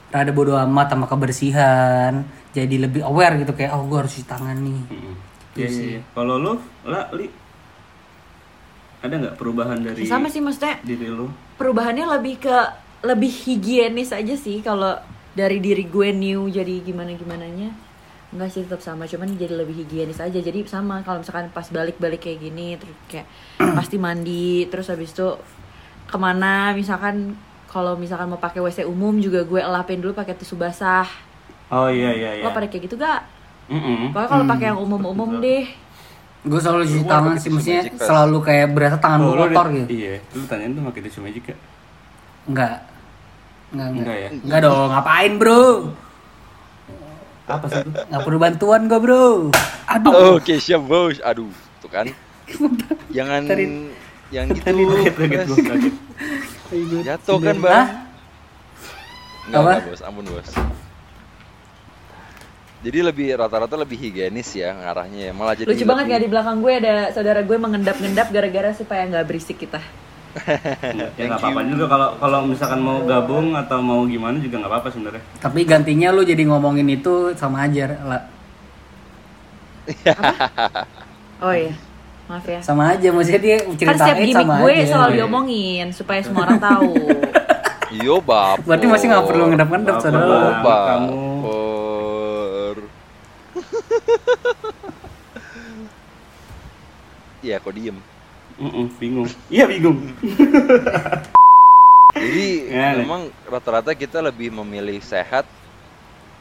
[0.09, 4.55] rada bodo amat sama kebersihan jadi lebih aware gitu kayak oh gue harus cuci tangan
[4.55, 4.81] nih.
[4.87, 5.15] Hmm.
[5.53, 6.01] Iya, iya, iya.
[6.15, 6.55] Kalau lu,
[6.87, 7.27] lah, li,
[8.99, 11.31] ada nggak perubahan dari sama sih maksudnya diri lu?
[11.55, 12.57] perubahannya lebih ke
[13.07, 14.99] lebih higienis aja sih kalau
[15.39, 17.71] dari diri gue new jadi gimana gimananya
[18.35, 22.21] enggak sih tetap sama cuman jadi lebih higienis aja jadi sama kalau misalkan pas balik-balik
[22.21, 23.27] kayak gini terus kayak
[23.79, 25.39] pasti mandi terus habis itu
[26.11, 27.39] ke mana misalkan
[27.71, 31.07] kalau misalkan mau pakai WC umum juga gue elapin dulu pakai tisu basah
[31.69, 32.45] Oh iya iya iya.
[32.45, 33.29] lo pada kayak gitu gak?
[33.69, 34.17] Mm-mm.
[34.17, 35.69] Pokoknya kalau pakai yang umum-umum deh
[36.47, 39.91] Gue selalu cuci tangan sih maksudnya magic, selalu kayak berasa tangan Oh, gue kotor gitu.
[39.91, 41.59] Iya, lu tanyain tuh pakai tisu magic gak?
[42.47, 42.77] Enggak.
[43.75, 44.03] Enggak, enggak.
[44.07, 44.29] Enggak ya?
[44.47, 45.63] Enggak dong, ngapain bro?
[47.49, 47.91] Apa sih itu?
[47.91, 49.27] Nggak perlu bantuan gue bro.
[49.89, 50.37] Aduh.
[50.39, 51.19] Oke siap bos.
[51.25, 52.07] Aduh, tuh kan.
[53.17, 53.45] Jangan
[54.29, 54.61] yang gitu.
[54.69, 55.49] Kaget kaget Fes.
[55.49, 55.95] gua kaget.
[57.03, 57.87] Jatuh kan bang?
[59.49, 60.49] Enggak bos, ampun bos.
[62.79, 65.33] Jadi lebih rata-rata lebih higienis ya ngarahnya ya.
[65.33, 69.03] Malah jadi lucu banget lebih- gak di belakang gue ada saudara gue mengendap-ngendap gara-gara supaya
[69.05, 69.83] nggak berisik kita
[71.19, 74.89] Ya nggak apa-apa juga kalau kalau misalkan mau gabung atau mau gimana juga nggak apa-apa
[74.93, 75.23] sebenarnya.
[75.37, 78.23] Tapi gantinya lu jadi ngomongin itu sama aja lah.
[81.41, 81.73] oh iya
[82.29, 84.85] maaf ya Sama aja maksudnya dia kan setiap ceritain gimmick sama gue aja.
[84.87, 86.93] selalu diomongin supaya semua orang tahu
[87.89, 88.69] Yo baper.
[88.69, 90.61] Berarti masih nggak perlu ngedap-ngedap saudara.
[90.61, 91.28] Kamu.
[97.39, 97.95] Iya, kok diem.
[98.59, 99.31] Mm-mm, bingung.
[99.47, 99.99] Iya bingung.
[102.19, 105.47] Jadi Ya, memang rata-rata kita lebih memilih sehat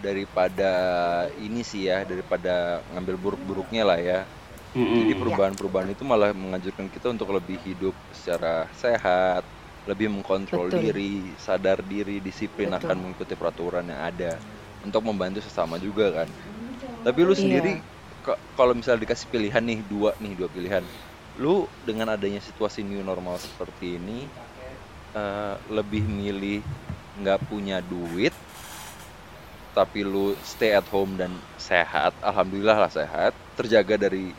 [0.01, 0.71] daripada
[1.37, 4.25] ini sih ya, daripada ngambil buruk-buruknya lah ya.
[4.73, 5.05] Mm-mm.
[5.05, 9.45] Jadi perubahan-perubahan itu malah menganjurkan kita untuk lebih hidup secara sehat,
[9.85, 10.81] lebih mengkontrol Betul.
[10.81, 12.81] diri, sadar diri, disiplin Betul.
[12.81, 14.33] akan mengikuti peraturan yang ada
[14.81, 16.29] untuk membantu sesama juga kan.
[17.05, 17.41] Tapi lu Iya.
[17.41, 17.73] sendiri
[18.25, 20.83] k- kalau misalnya dikasih pilihan nih dua nih dua pilihan,
[21.37, 24.27] lu dengan adanya situasi new normal seperti ini
[25.13, 26.61] eh, lebih milih
[27.17, 28.33] nggak punya duit
[29.73, 31.29] tapi lu stay at home dan
[31.61, 34.33] sehat, alhamdulillah lah sehat, terjaga dari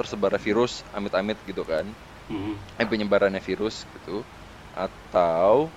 [0.00, 1.84] tersebarnya virus, amit-amit gitu kan,
[2.32, 2.56] Mm-mm.
[2.80, 4.24] eh penyebarannya virus gitu,
[4.72, 5.68] atau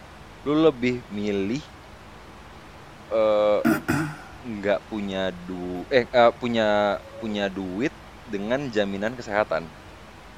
[0.48, 1.60] lu lebih milih
[3.12, 3.60] eh,
[4.41, 7.93] nggak punya du eh eh, punya punya duit
[8.27, 9.67] dengan jaminan kesehatan,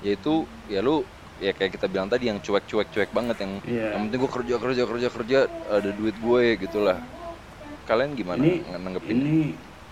[0.02, 1.06] yaitu ya lu
[1.38, 3.98] ya kayak kita bilang tadi yang cuek-cuek cuek banget yang Iya.
[3.98, 6.98] yang penting gue kerja kerja kerja kerja ada duit gue gitulah
[7.84, 9.38] kalian gimana Ini nanggepin ini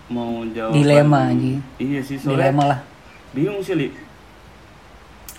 [0.08, 1.52] mau jawab Dilema aja.
[1.78, 2.78] Iya sih soalnya Dilema lah.
[3.32, 3.88] bingung sih li.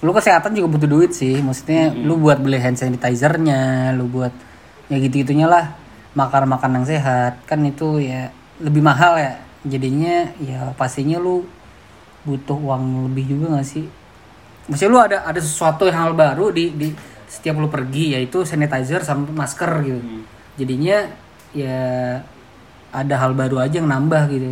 [0.03, 1.39] Lu kesehatan juga butuh duit sih.
[1.39, 4.33] Maksudnya lu buat beli hand sanitizer-nya, lu buat
[4.91, 5.77] ya gitu-gitunya lah.
[6.13, 7.39] Makan makan yang sehat.
[7.47, 8.29] Kan itu ya
[8.63, 9.35] lebih mahal ya.
[9.67, 11.43] Jadinya ya pastinya lu
[12.23, 13.85] butuh uang lebih juga gak sih?
[14.71, 16.87] Maksudnya lu ada ada sesuatu yang hal baru di di
[17.27, 19.99] setiap lu pergi yaitu sanitizer sama masker gitu.
[19.99, 20.23] Hmm.
[20.55, 20.97] Jadinya
[21.51, 21.79] ya
[22.93, 24.51] ada hal baru aja yang nambah gitu.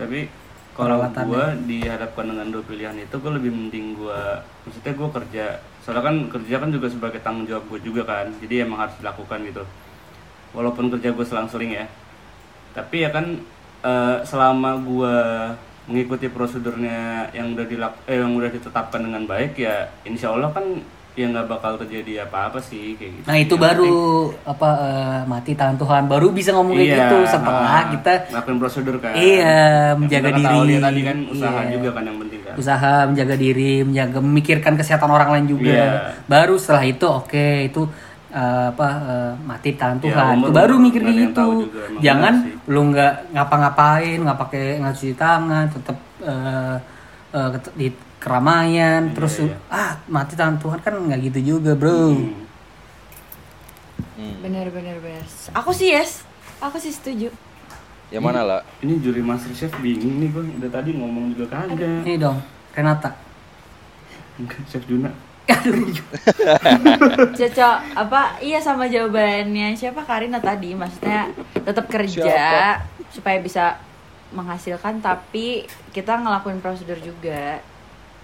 [0.00, 0.26] Tapi
[0.72, 5.46] kalau gua dihadapkan dengan dua pilihan itu gue lebih mending gua maksudnya gua kerja.
[5.84, 8.30] Soalnya kan kerja kan juga sebagai tanggung jawab gue juga kan.
[8.38, 9.62] Jadi emang harus dilakukan gitu.
[10.54, 11.86] Walaupun kerja gue selang-seling ya.
[12.72, 13.26] Tapi ya kan
[13.82, 15.16] eh, selama gua
[15.82, 20.62] mengikuti prosedurnya yang udah dilak eh, yang udah ditetapkan dengan baik ya insya Allah kan
[21.12, 23.26] ya nggak bakal terjadi apa-apa sih kayak gitu.
[23.26, 23.92] Nah itu Yang baru
[24.46, 28.58] apa eh, mati tangan Tuhan baru bisa ngomong kayak Iya, gitu setelah ah, kita ngelakuin
[28.58, 29.12] prosedur kan.
[29.12, 31.70] iya Yang menjaga kita diri tahu dia tadi kan usaha Iya.
[31.74, 32.54] juga kan yang penting kan.
[32.54, 35.90] usaha menjaga diri menjaga memikirkan kesehatan orang lain juga Iya.
[36.24, 37.82] baru setelah itu oke itu
[38.32, 42.34] eh, apa eh, mati tangan Ya, Tuhan itu baru mikir kayak gitu tahu juga, jangan
[42.66, 46.76] lu nggak ngapa-ngapain nggak pakai nggak cuci tangan tetap eh,
[47.30, 49.58] eh, ket- di keramaian terus iya.
[49.68, 52.40] ah mati tangan Tuhan kan nggak gitu juga bro Hmm.
[54.14, 54.34] Hmm.
[54.40, 56.22] bener bener bener aku sih yes
[56.58, 57.28] aku sih setuju
[58.08, 60.44] yang mana lah Ini juri Master Chef bingung nih gue.
[60.60, 62.04] Udah tadi ngomong juga kagak.
[62.04, 63.16] ini dong Renata
[64.34, 65.08] Enggak, Chef Juna.
[65.52, 65.92] Aduh
[67.32, 68.20] Cocok apa?
[68.38, 72.86] Iya sama jawabannya siapa Karina tadi maksudnya tetap kerja Siapa?
[73.10, 73.76] supaya bisa
[74.30, 77.60] menghasilkan tapi kita ngelakuin prosedur juga.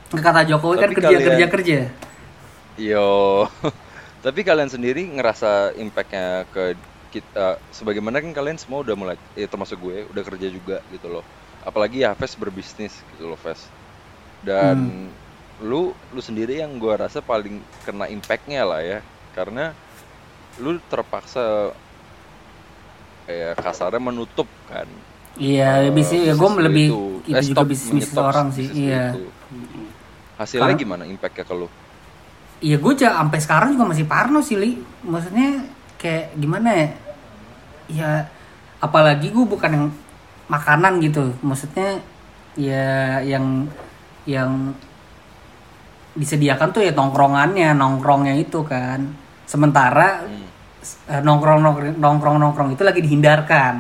[0.09, 1.79] kata Jokowi kan Tapi kerja kalian- kerja kerja
[2.79, 3.45] Yo.
[4.25, 6.75] Tapi kalian sendiri ngerasa impactnya ke
[7.09, 11.25] kita sebagaimana kan kalian semua udah mulai ya termasuk gue udah kerja juga gitu loh.
[11.61, 13.69] Apalagi ya Ves berbisnis gitu loh Ves.
[14.41, 15.09] Dan
[15.59, 18.99] lu lu sendiri yang gue rasa paling kena impactnya lah ya
[19.35, 19.75] karena
[20.59, 21.75] lu terpaksa
[23.27, 24.87] kayak kasarnya menutup kan.
[25.37, 27.03] iya eh, bisnis ya gue lebih itu.
[27.29, 29.29] itu, Eh, juga bisnis orang sih iya itu.
[30.39, 31.67] Hasilnya Karena- gimana impactnya ke lu?
[32.59, 34.79] Iya gue aja sampai sekarang juga masih parno sih li.
[35.03, 35.63] Maksudnya
[35.99, 36.89] kayak gimana ya?
[37.91, 38.11] Ya
[38.79, 39.87] apalagi gue bukan yang
[40.47, 41.35] makanan gitu.
[41.43, 42.03] Maksudnya
[42.59, 43.67] ya yang
[44.27, 44.75] yang
[46.19, 49.01] disediakan tuh ya nongkrongannya, nongkrongnya itu kan.
[49.47, 50.47] Sementara Hmm.
[51.09, 53.75] eh, nongkrong nongkrong nongkrong nongkrong itu lagi dihindarkan.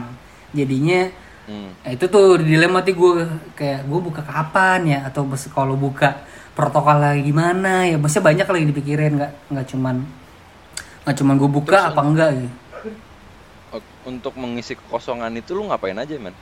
[0.54, 1.72] Jadinya Hmm.
[1.80, 3.12] Nah, itu tuh dilema tuh gue
[3.56, 6.20] kayak gue buka kapan ya atau kalau buka
[6.52, 9.96] protokol lagi gimana ya maksudnya banyak lagi dipikirin nggak nggak cuman
[11.08, 12.48] nggak cuman gue buka apa enggak gitu
[13.72, 16.36] O- Untuk mengisi kekosongan itu lu ngapain aja man?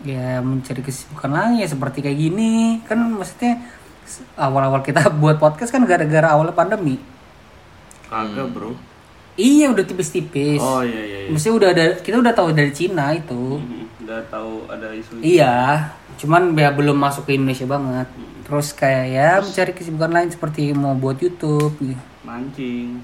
[0.00, 3.60] ya mencari kesibukan lagi ya seperti kayak gini kan maksudnya
[4.34, 6.96] awal-awal kita buat podcast kan gara-gara awalnya pandemi
[8.06, 8.76] Kagak, Bro.
[9.34, 11.18] iya udah tipis-tipis Oh iya iya.
[11.24, 11.28] iya.
[11.28, 15.22] maksudnya udah ada kita udah tahu dari Cina itu Mhm, Udah tahu ada isu.
[15.22, 15.88] Iya,
[16.18, 18.10] cuman ya belum masuk ke Indonesia banget.
[18.42, 22.02] Terus kayak ya mencari kesibukan lain seperti mau buat YouTube gitu.
[22.26, 22.98] Mancing.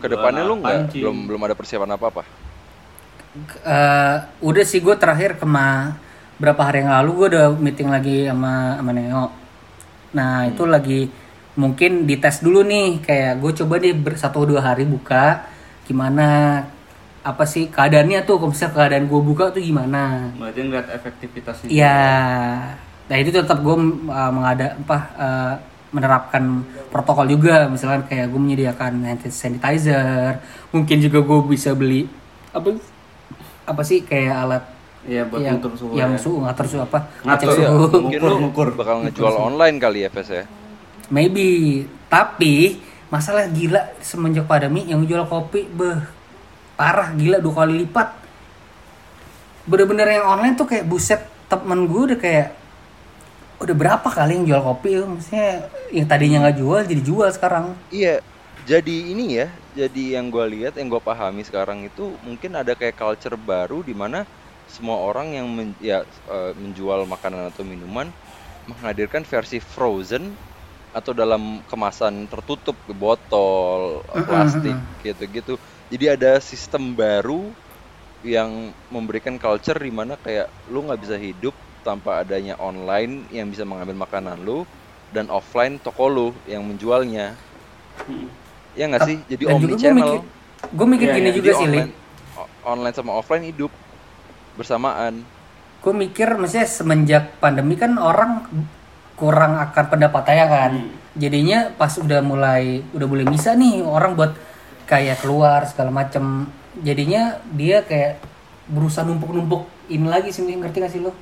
[0.00, 2.22] Ke depannya lu nggak belum belum ada persiapan apa apa?
[3.60, 6.00] Eh, udah sih gue terakhir kema
[6.40, 9.24] berapa hari yang lalu gue udah meeting lagi sama sama Neo.
[10.14, 11.10] Nah itu lagi
[11.54, 15.46] mungkin dites dulu nih kayak gue coba deh satu dua hari buka
[15.86, 16.58] gimana
[17.24, 21.68] apa sih keadaannya tuh kalau misalnya keadaan gue buka tuh gimana Berarti ngeliat efektivitasnya.
[21.70, 22.10] Iya.
[23.08, 23.76] Nah itu tetap gue
[24.10, 25.54] uh, mengada apa uh,
[25.94, 30.42] menerapkan protokol juga, misalkan kayak gue menyediakan hand sanitizer,
[30.74, 32.10] mungkin juga gue bisa beli
[32.50, 32.74] apa
[33.64, 34.64] apa sih kayak alat
[35.04, 35.92] Iya, buat yang ngatur suhu.
[35.94, 36.18] yang ya.
[36.18, 37.68] suhu ngatur suhu apa Ngatur ngecek ya.
[37.68, 38.68] suhu Mungkin Ngukur, lu ngukur.
[38.72, 40.44] bakal ngejual online kali ya Ves ya?
[41.06, 41.46] maybe
[42.08, 46.00] tapi masalah gila semenjak pandemi yang jual kopi beh
[46.74, 48.08] parah gila dua kali lipat
[49.64, 52.48] bener-bener yang online tuh kayak buset temen gue udah kayak
[53.60, 58.20] udah berapa kali yang jual kopi maksudnya yang tadinya nggak jual jadi jual sekarang Iya,
[58.64, 62.96] jadi ini ya, jadi yang gue lihat, yang gue pahami sekarang itu mungkin ada kayak
[62.96, 64.24] culture baru di mana
[64.68, 68.08] semua orang yang men- ya, eh, menjual makanan atau minuman
[68.64, 70.40] menghadirkan versi frozen
[70.94, 75.58] atau dalam kemasan tertutup botol plastik gitu-gitu.
[75.92, 77.52] Jadi ada sistem baru
[78.24, 81.52] yang memberikan culture di mana kayak lu nggak bisa hidup
[81.84, 84.64] tanpa adanya online yang bisa mengambil makanan lu
[85.12, 87.36] dan offline toko lu yang menjualnya.
[88.74, 89.16] Ya nggak sih?
[89.30, 90.00] Jadi dan omni juga gue channel.
[90.00, 90.20] mikir
[90.74, 91.36] gue mikir Iya, gini iya.
[91.36, 91.90] juga Jadi sih Li online,
[92.64, 93.70] online sama offline hidup
[94.54, 95.22] bersamaan.
[95.78, 98.48] gue mikir maksudnya semenjak pandemi kan orang
[99.14, 100.72] kurang akan pendapatannya kan.
[101.14, 104.32] Jadinya pas udah mulai udah mulai bisa nih orang buat
[104.84, 106.48] kayak keluar segala macem.
[106.80, 108.16] Jadinya dia kayak
[108.66, 111.12] berusaha numpuk-numpuk ini lagi sih ngerti gak sih lo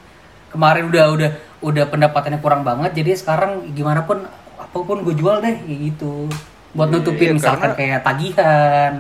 [0.49, 4.23] kemarin udah udah udah pendapatannya kurang banget jadi sekarang gimana pun
[4.55, 6.31] apa pun gue jual deh kayak gitu.
[6.73, 8.93] Buat Iya, nutupin iya, misalkan karena- kayak tagihan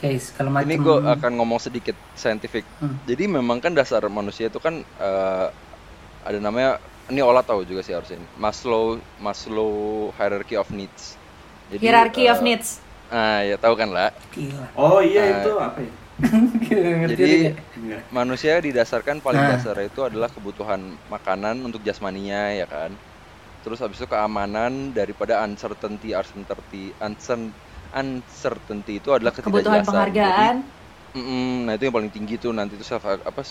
[0.00, 2.64] macem Ini gue akan ngomong sedikit scientific.
[2.80, 2.96] Hmm.
[3.04, 5.46] Jadi memang kan dasar manusia itu kan eh,
[6.24, 8.16] ada namanya ini olah tahu juga sih harusnya.
[8.38, 11.20] Maslow Maslow hierarchy of needs.
[11.70, 12.80] Jadi, Hierarchy eh, of needs.
[13.10, 14.10] Ah ya tahu kan lah.
[14.30, 15.92] gila Oh iya Eh, itu apa ya?
[17.10, 17.56] Jadi.
[17.80, 17.98] Iya.
[18.12, 19.56] manusia didasarkan paling Nah.
[19.56, 22.92] dasar itu adalah kebutuhan makanan untuk jasmaninya ya kan.
[23.60, 27.52] Terus habis itu keamanan daripada uncertainty, uncertainty, uncer-
[27.92, 29.84] uncertainty itu adalah Kebutuhan ketidakjelasan.
[29.88, 30.22] penghargaan.
[30.26, 30.56] Jadi,
[31.16, 33.42] mm, nah itu yang paling tinggi tuh nanti itu self apa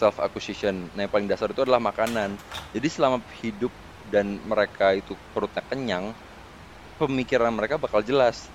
[0.00, 0.90] self acquisition.
[0.94, 2.38] Nah yang paling dasar itu adalah makanan.
[2.74, 3.72] Jadi selama hidup
[4.04, 6.06] dan mereka itu perutnya kenyang,
[7.00, 8.52] pemikiran mereka bakal jelas.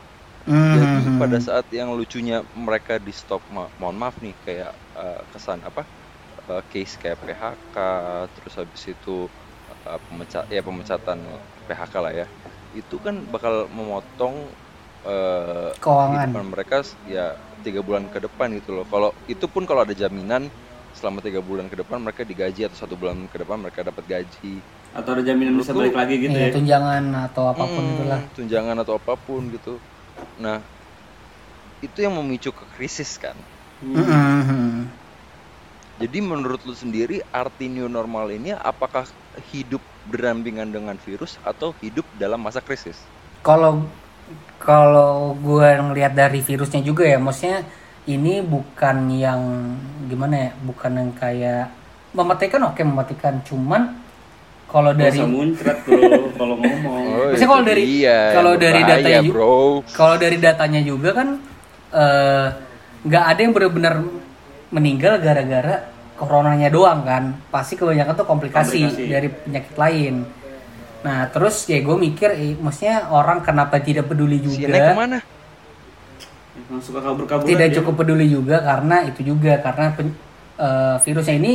[0.74, 1.18] Jadi Hmm.
[1.20, 5.82] pada saat yang lucunya mereka di stop, ma- mohon maaf nih kayak eh, kesan apa
[6.52, 7.76] eh, case kayak PHK,
[8.36, 9.12] terus habis itu
[9.90, 11.20] eh, pemecat ya pemecatan
[11.68, 12.28] PHK lah ya,
[12.80, 14.36] itu kan bakal memotong
[15.06, 16.30] eh, Keuangan.
[16.32, 17.26] kehidupan mereka ya
[17.62, 18.86] tiga bulan ke depan gitu loh.
[18.88, 20.48] Kalau itu pun kalau ada jaminan
[20.94, 24.62] selama tiga bulan ke depan mereka digaji atau satu bulan ke depan mereka dapat gaji.
[24.94, 28.22] atau ada jaminan bisa balik lagi gitu Iya, ya tunjangan atau apa pun Hmm, itulah
[28.30, 29.82] tunjangan atau apa pun gitu
[30.38, 30.62] nah
[31.82, 33.34] itu yang memicu ke krisis kan
[33.82, 34.86] Mm-mm.
[35.98, 39.10] jadi menurut lu sendiri arti new normal ini apakah
[39.50, 43.10] hidup berdampingan dengan virus atau hidup dalam masa krisis
[43.42, 43.82] kalau
[44.58, 47.68] kalau gue ngelihat dari virusnya juga ya maksudnya
[48.04, 49.42] ini bukan yang
[50.08, 51.72] gimana ya bukan yang kayak
[52.12, 53.40] mematikan oke mematikan.
[53.44, 53.96] Cuman
[54.68, 56.02] kalau dari usah muncrat bro
[56.40, 57.04] kalau ngomong.
[57.32, 59.56] Maksudnya itu kalau dari- dia kalau yang dari datanya bro.
[59.92, 61.28] kalau dari datanya juga kan
[61.92, 62.48] eh,
[63.04, 63.96] nggak ada yang benar-benar
[64.70, 65.76] meninggal gara-gara
[66.16, 67.24] coronanya doang kan.
[67.50, 69.04] Pasti kebanyakan tuh komplikasi, Komplikasi.
[69.08, 70.14] dari penyakit lain
[71.04, 74.72] nah terus ya gue mikir eh, maksudnya orang kenapa tidak peduli si juga?
[74.72, 75.20] Ke mana?
[76.72, 77.76] Yang suka kabur-kabur tidak aja.
[77.82, 80.16] cukup peduli juga karena itu juga karena pen-
[80.58, 81.54] eh, virusnya ini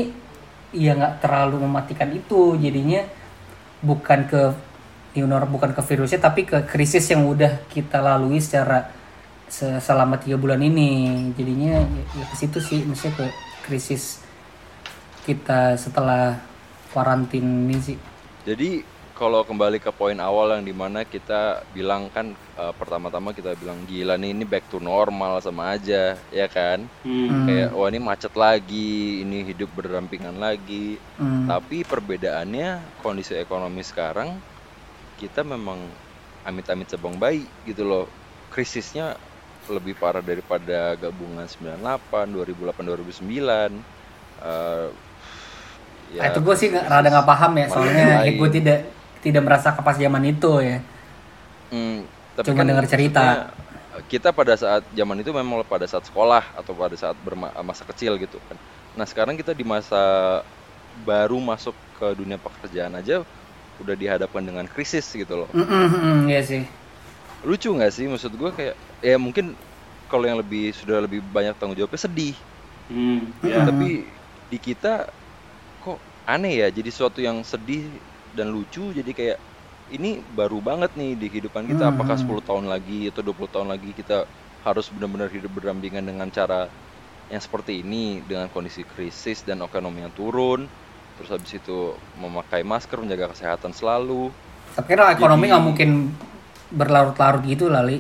[0.77, 2.61] ya nggak terlalu mematikan itu.
[2.61, 3.01] Jadinya
[3.81, 4.43] bukan ke
[5.17, 8.93] new normal bukan ke virusnya tapi ke krisis yang udah kita lalui secara
[9.49, 11.33] se- selama tiga bulan ini.
[11.33, 13.27] Jadinya ya, ya ke situ sih maksudnya ke
[13.65, 14.21] krisis
[15.25, 16.37] kita setelah
[16.93, 17.97] karantin ini sih.
[18.45, 23.53] Jadi kalau kembali ke poin awal yang di mana kita bilang kan eh, pertama-tama kita
[23.53, 26.87] bilang gila nih ini back to normal sama aja ya kan?
[27.03, 27.45] Hmm.
[27.45, 30.97] kayak wah ini macet lagi ini hidup berdampingan lagi.
[31.19, 31.45] Hmm.
[31.45, 34.39] tapi perbedaannya kondisi ekonomi sekarang
[35.17, 35.83] kita memang
[36.43, 38.07] amit-amit sebang bayi gitu loh.
[38.49, 39.19] Krisisnya
[39.69, 41.83] lebih parah daripada gabungan 98
[42.31, 42.87] 2008
[43.21, 43.83] 2009
[44.39, 44.89] Eh,
[46.15, 48.79] ya, Nah, itu gue sih nggak- rada nggak paham ya soalnya gue tidak
[49.29, 50.79] tidak merasa pas zaman itu ya
[51.69, 52.09] Hmm,
[52.47, 53.51] Cuma dengar cerita.
[54.07, 58.15] Kita pada saat zaman itu memang pada saat sekolah atau pada saat berma- masa kecil
[58.21, 58.57] gitu kan.
[58.95, 59.99] Nah sekarang kita di masa
[60.95, 63.27] baru masuk ke dunia pekerjaan aja
[63.83, 65.51] udah dihadapkan dengan krisis gitu loh.
[65.55, 66.63] Mm-mm, iya sih
[67.47, 69.55] Lucu nggak sih maksud gue kayak ya mungkin
[70.11, 72.35] kalau yang lebih sudah lebih banyak tanggung jawabnya sedih.
[72.89, 73.63] Hmm, ya.
[73.69, 74.09] Tapi
[74.49, 75.07] di kita
[75.83, 78.01] kok aneh ya jadi suatu yang sedih
[78.39, 79.39] dan lucu jadi kayak
[79.91, 83.91] ini baru banget nih di kehidupan kita apakah 10 tahun lagi atau 20 tahun lagi
[83.97, 84.29] kita
[84.63, 86.71] harus benar-benar hidup berdampingan dengan cara
[87.29, 90.71] yang seperti ini dengan kondisi krisis dan ekonomi yang turun
[91.19, 94.31] terus habis itu memakai masker menjaga kesehatan selalu.
[94.79, 96.15] Tapi kan ekonomi nggak mungkin
[96.71, 97.99] berlarut-larut gitu lali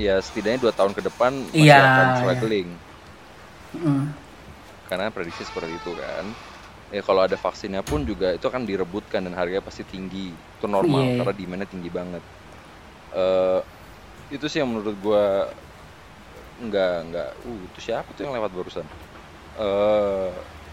[0.00, 2.16] ya setidaknya dua tahun ke depan masih Iya, akan iya.
[2.16, 2.68] struggling.
[3.70, 4.04] Mm.
[4.90, 6.26] karena prediksi seperti itu kan
[6.90, 10.34] ya kalau ada vaksinnya pun juga itu akan direbutkan dan harganya pasti tinggi.
[10.58, 11.14] Itu normal Iya.
[11.22, 12.22] karena demandnya tinggi banget.
[13.14, 13.60] Eh
[14.30, 15.50] itu sih yang menurut gua
[16.60, 18.86] nggak nggak uh itu siapa tuh yang lewat barusan?
[19.58, 20.30] Eh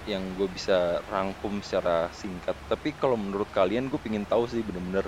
[0.08, 2.56] yang gue bisa rangkum secara singkat.
[2.71, 5.03] Tapi kalau menurut kalian gue pingin tahu sih bener-bener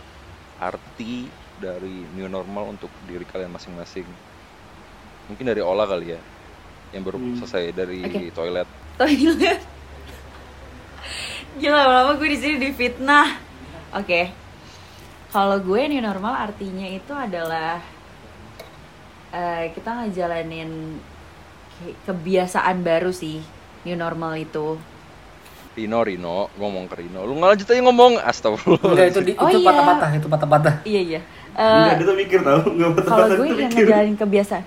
[0.59, 4.03] arti dari new normal untuk diri kalian masing-masing.
[5.31, 6.19] Mungkin dari Ola kali ya
[6.91, 7.37] yang baru Hmm.
[7.39, 8.27] selesai dari Oke.
[8.35, 8.67] toilet.
[8.99, 9.78] Toilet
[11.59, 13.27] gila lama gue di sini difitnah.
[13.93, 14.31] Oke.
[15.29, 17.77] Kalau gue new normal artinya itu adalah
[19.29, 20.97] eh, kita ngejalanin
[21.77, 23.43] ke- kebiasaan baru sih
[23.83, 24.79] new normal itu.
[25.77, 27.23] Rino Rino ngomong ke Rino.
[27.23, 28.13] Lu nggak lanjut aja ngomong.
[28.19, 28.89] Astagfirullah.
[28.89, 29.67] Enggak itu di, Oh, itu iya.
[29.69, 30.75] patah-patah itu patah-patah.
[30.83, 31.21] Iya iya.
[31.53, 32.59] Eh, Enggak, dia tuh mikir tau.
[32.65, 34.63] Enggak betul kalau gue yang ngejalanin kebiasaan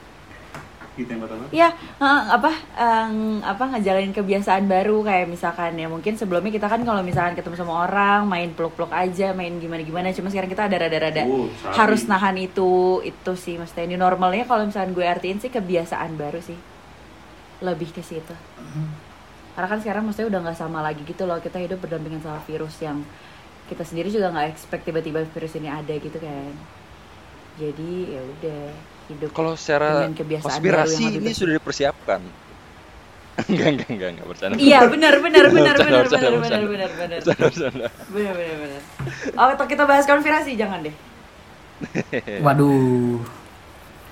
[0.92, 1.44] Gitu yang pertama?
[1.48, 1.68] Iya,
[2.04, 3.08] eh, apa eh,
[3.40, 5.00] apa ngejalanin kebiasaan baru.
[5.00, 9.32] Kayak misalkan ya mungkin sebelumnya kita kan kalau misalkan ketemu sama orang main peluk-peluk aja,
[9.32, 11.72] main gimana-gimana, cuma sekarang kita ada rada-rada sabi.
[11.80, 13.56] harus nahan itu itu sih.
[13.56, 16.58] Maksudnya ini normalnya kalau misalkan gue artiin sih kebiasaan baru sih.
[17.64, 18.34] Lebih ke situ.
[19.56, 21.40] Karena kan sekarang maksudnya udah nggak sama lagi gitu loh.
[21.40, 23.00] Kita hidup berdampingan sama virus yang
[23.68, 26.52] kita sendiri juga nggak expect tiba-tiba virus ini ada gitu kan.
[27.56, 30.08] Jadi ya udah hidup kalau secara
[30.40, 32.20] konspirasi ini sudah dipersiapkan.
[33.48, 34.54] Enggak enggak enggak enggak bercanda.
[34.60, 37.20] Iya benar benar benar benar benar benar benar benar.
[37.24, 38.82] Benar benar benar.
[39.40, 40.94] Oh kita bahas konspirasi jangan deh.
[42.44, 43.24] waduh.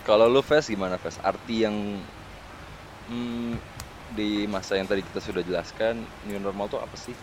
[0.08, 2.00] Kalau lu Ves gimana Ves arti yang
[3.12, 3.60] hmm,
[4.16, 7.14] di masa yang tadi kita sudah jelaskan new normal tuh apa sih?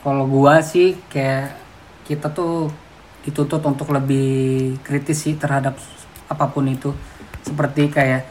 [0.00, 1.52] Kalau gua sih kayak
[2.08, 2.72] kita tuh
[3.24, 5.80] dituntut untuk lebih kritis sih terhadap
[6.28, 6.92] apa pun itu
[7.40, 8.22] seperti kayak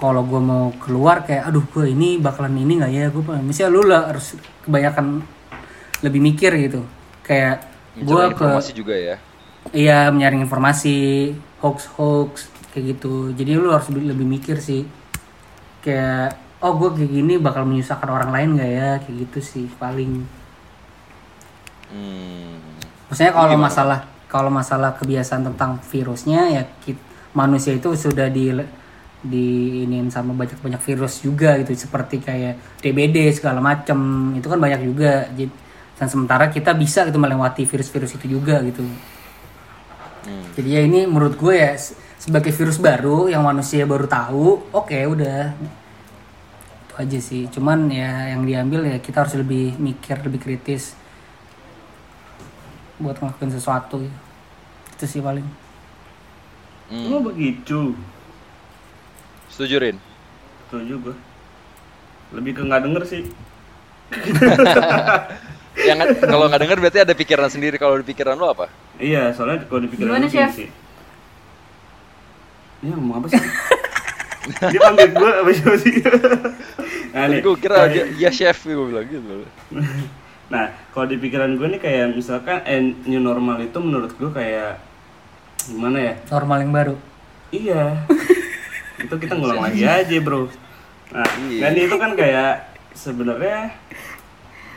[0.00, 3.82] kalau gua mau keluar kayak aduh gua ini bakalan ini nggak ya gue misalnya lu
[3.84, 5.20] lah harus kebanyakan
[6.00, 6.80] lebih mikir gitu
[7.20, 9.16] kayak Mencari ke juga ya
[9.70, 11.30] Iya menyaring informasi
[11.60, 13.36] hoax hoax kayak gitu.
[13.36, 14.88] Jadi lu harus lebih, lebih mikir sih.
[15.84, 20.24] Kayak oh gue kayak gini bakal menyusahkan orang lain gak ya kayak gitu sih paling.
[21.92, 22.56] Hmm.
[23.12, 24.00] Maksudnya kalau masalah
[24.30, 27.02] kalau masalah kebiasaan tentang virusnya ya kit-
[27.34, 28.54] manusia itu sudah di
[29.20, 29.46] di
[29.84, 31.74] iniin sama banyak banyak virus juga gitu.
[31.76, 33.98] Seperti kayak DBD segala macem.
[34.38, 35.26] Itu kan banyak juga.
[35.34, 35.68] Jadi-
[36.00, 38.80] dan sementara kita bisa gitu melewati virus-virus itu juga gitu.
[40.20, 40.52] Hmm.
[40.52, 44.96] jadi ya ini menurut gue ya se- sebagai virus baru yang manusia baru tahu oke
[45.08, 45.52] udah.
[46.88, 47.48] Itu aja sih.
[47.48, 50.92] Cuman ya yang diambil ya kita harus lebih mikir lebih kritis
[53.00, 54.18] buat ngelakuin sesuatu gitu.
[54.96, 55.46] itu sih paling
[56.90, 57.06] Hmm.
[57.06, 57.94] Oh begitu.
[59.46, 59.96] Setuju Rin?
[60.66, 61.14] Setuju gue.
[62.34, 63.22] Lebih ke nggak denger sih.
[65.86, 67.78] Yang kalau nggak denger berarti ada pikiran sendiri.
[67.78, 68.66] Kalau di pikiran lo apa?
[68.98, 70.50] Iya, soalnya kalau Gimana, gini Chef?
[70.50, 70.68] sih.
[72.82, 73.38] Ini ngomong apa sih?
[74.74, 75.94] dia panggil gue apa sih?
[77.14, 79.46] nah, nih, Gue kira aja, ya chef gue bilang gitu.
[80.50, 84.82] Nah, kalau di pikiran gue nih kayak misalkan eh, new normal itu menurut gue kayak
[85.62, 86.14] gimana ya?
[86.28, 86.94] normal yang baru
[87.50, 88.06] Iya.
[89.02, 90.50] itu kita ngulang lagi aja, Bro.
[91.10, 91.60] Nah, Iya.
[91.60, 92.52] dan itu kan kayak
[92.92, 93.74] sebenarnya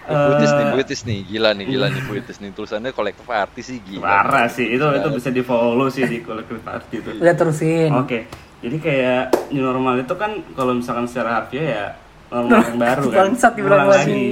[0.03, 2.51] Puitis nih, eh, puitis nih, gila nih, gila nih, puitis nih.
[2.51, 4.03] Tulisannya kolektif artis sih gila.
[4.03, 4.67] parah sih.
[4.67, 7.23] Itu itu bisa di follow sih di kolektif arti itu.
[7.23, 8.27] udah terusin Oke,
[8.59, 9.23] jadi kayak
[9.55, 11.85] new normal itu kan kalau misalkan secara harfiah ya
[12.33, 13.15] normal yang baru kan.
[13.21, 14.23] bangsat dibilang lagi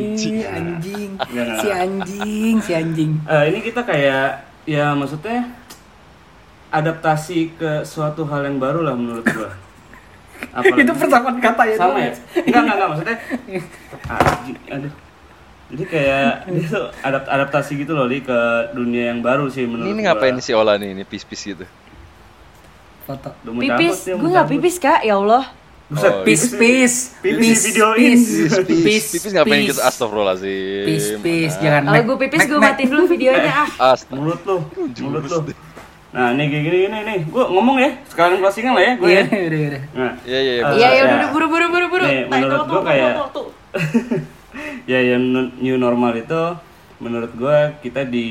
[0.41, 1.57] anjing enggak.
[1.61, 4.25] si anjing si anjing eh, ini kita kayak
[4.65, 5.53] ya maksudnya
[6.71, 9.51] adaptasi ke suatu hal yang baru lah menurut gua.
[10.55, 12.13] Apalagi- itu persamaan kata ya sama ya?
[12.33, 13.17] Enggak, enggak, enggak maksudnya.
[14.07, 14.93] Anjing, aduh.
[15.71, 18.39] Jadi kayak dia tuh adapt adaptasi gitu loh Li, ke
[18.75, 21.63] dunia yang baru sih menurut Ini, ini ngapain si Ola nih, ini pis-pis gitu?
[23.01, 25.47] foto Pipis, gue nggak pipis kak, ya Allah.
[25.91, 28.15] Buset, Oh, pis pis Pipis di videoin.
[28.15, 28.23] pis
[28.63, 29.67] pis Pipis ngapain pis.
[29.69, 29.81] gitu?
[29.81, 30.85] Astagfirullahaladzim.
[30.87, 33.69] pis pis jangan Kalau gue pipis gue matiin dulu videonya ah.
[33.91, 34.63] Ast mulut lu
[35.03, 35.57] mulut deh.
[36.11, 39.21] nah nih kayak gini gini nih gue ngomong ya sekalian closingan lah ya gue iya
[39.21, 40.61] ya udah udah nah Iya, iya, iya.
[40.61, 41.03] Eh, Iya ya ya.
[41.09, 42.03] udah buru buru buru buru.
[42.05, 43.15] Nih, menurut tuh, kayak-
[44.85, 45.23] ya yang
[45.55, 46.41] new normal itu
[46.97, 48.27] menurut gue kita di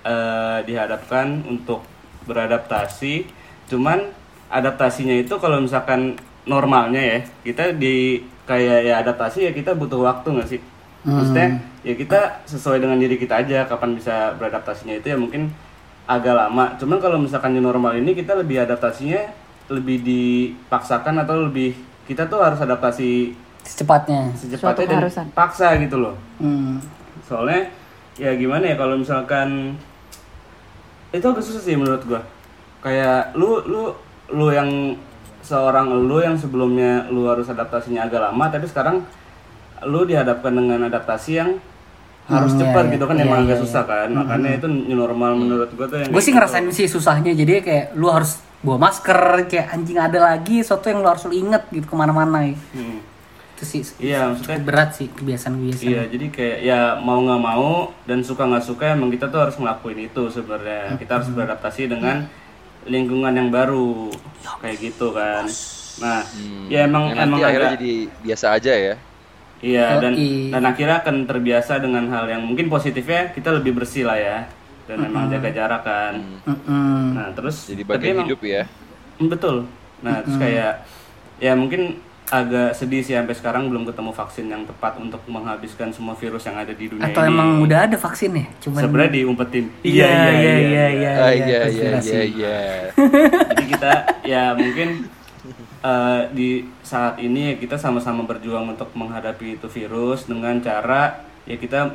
[0.00, 1.86] eh, dihadapkan untuk
[2.24, 3.26] beradaptasi
[3.64, 4.10] cuman
[4.48, 7.18] adaptasinya itu kalau misalkan normalnya ya.
[7.44, 10.60] Kita di kayak ya adaptasi ya kita butuh waktu nggak sih?
[11.04, 15.52] Maksudnya ya kita sesuai dengan diri kita aja kapan bisa beradaptasinya itu ya mungkin
[16.08, 16.76] agak lama.
[16.80, 22.40] Cuman kalau misalkan new normal ini kita lebih adaptasinya lebih dipaksakan atau lebih kita tuh
[22.40, 23.32] harus adaptasi
[23.64, 24.32] secepatnya.
[24.36, 26.16] secepatnya dan paksa gitu loh.
[26.36, 26.80] Hmm.
[27.24, 27.72] soalnya
[28.20, 29.80] ya gimana ya kalau misalkan
[31.08, 32.20] itu agak susah sih menurut gua.
[32.84, 33.82] Kayak lu lu
[34.28, 34.68] lu yang
[35.44, 39.04] seorang lu yang sebelumnya lu harus adaptasinya agak lama tapi sekarang
[39.84, 41.50] lu dihadapkan dengan adaptasi yang
[42.24, 43.64] harus Hmm, cepat iya, gitu kan iya, emang iya, agak iya.
[43.68, 46.40] susah kan makanya itu new normal menurut gua tuh yang gue sih gitu.
[46.40, 51.04] ngerasain sih susahnya jadi kayak lu harus bawa masker kayak anjing ada lagi sesuatu yang
[51.04, 52.56] lu harus lu inget gitu ke mana-mana ya.
[52.72, 53.04] Hmm.
[53.54, 58.24] itu sih iya maksudnya berat sih kebiasaan-kebiasaan Iya, jadi kayak ya mau nggak mau dan
[58.24, 60.96] suka nggak suka emang kita tuh harus ngelakuin itu sebenarnya.
[60.98, 62.26] Kita harus beradaptasi dengan
[62.84, 64.12] lingkungan yang baru
[64.60, 65.44] kayak gitu kan.
[65.94, 66.20] Nah,
[66.66, 68.96] ya emang nanti emang akhirnya agak jadi biasa aja ya.
[69.64, 70.12] iya dan
[70.52, 74.38] dan akhirnya akan terbiasa dengan hal yang mungkin positifnya kita lebih bersih lah ya
[74.84, 76.20] dan emang jaga jarak kan.
[76.44, 77.16] Mm-mm.
[77.16, 78.62] Nah, terus Jadi tapi bagian emang- hidup ya.
[79.16, 79.64] Betul.
[80.04, 80.84] Nah, terus kayak
[81.40, 86.16] ya mungkin agak sedih sih sampai sekarang belum ketemu vaksin yang tepat untuk menghabiskan semua
[86.16, 87.30] virus yang ada di dunia atau ini.
[87.30, 89.64] emang udah ada vaksin ya cuman sebenarnya diumpetin.
[89.82, 92.10] iya iya iya iya iya Ah, iya, iya, konspirasi.
[92.10, 92.58] iya, iya.
[93.52, 93.92] Jadi kita
[94.24, 94.88] ya mungkin
[95.80, 96.48] eh, di
[96.80, 101.92] saat ini ya kita sama-sama berjuang untuk menghadapi itu virus dengan cara ya kita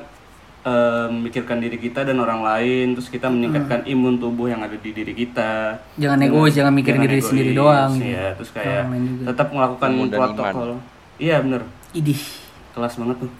[0.61, 4.91] eh, memikirkan diri kita dan orang lain, terus kita meningkatkan imun tubuh yang ada di
[4.91, 5.79] diri kita.
[5.95, 8.05] jangan egois jangan mikirin Jangan diri egois, sendiri doang gitu.
[8.05, 8.83] Iya, terus kayak
[9.25, 10.69] tetap melakukan Imun dan protokol.
[11.15, 12.19] Iya bener, idih
[12.71, 13.31] kelas banget tuh.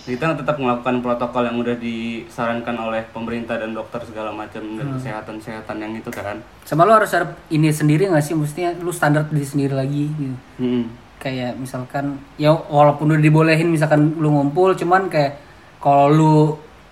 [0.00, 4.96] Kita tetap melakukan protokol yang udah disarankan oleh pemerintah dan dokter segala macam dan Hmm.
[4.96, 6.40] kesehatan-kesehatan yang itu kan.
[6.64, 10.36] sama lu harus ada ini sendiri nggak sih maksudnya lu standar diri sendiri lagi gitu
[10.56, 10.84] Hmm.
[11.18, 15.36] kayak misalkan ya walaupun udah dibolehin misalkan lu ngumpul cuman kayak
[15.78, 16.36] kalau lu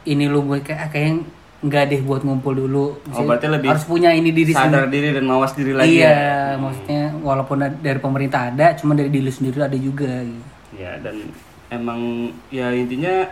[0.07, 1.15] ini lu buat kayak ah, kayaknya
[1.57, 5.17] nggak deh buat ngumpul dulu Oh, berarti lebih harus punya ini diri sadar sendiri diri
[5.19, 6.61] dan mawas diri lagi iya ya.
[6.61, 10.45] maksudnya walaupun dari pemerintah ada cuman dari diri sendiri ada juga gitu.
[10.77, 11.33] Ya dan
[11.73, 13.27] emang ya intinya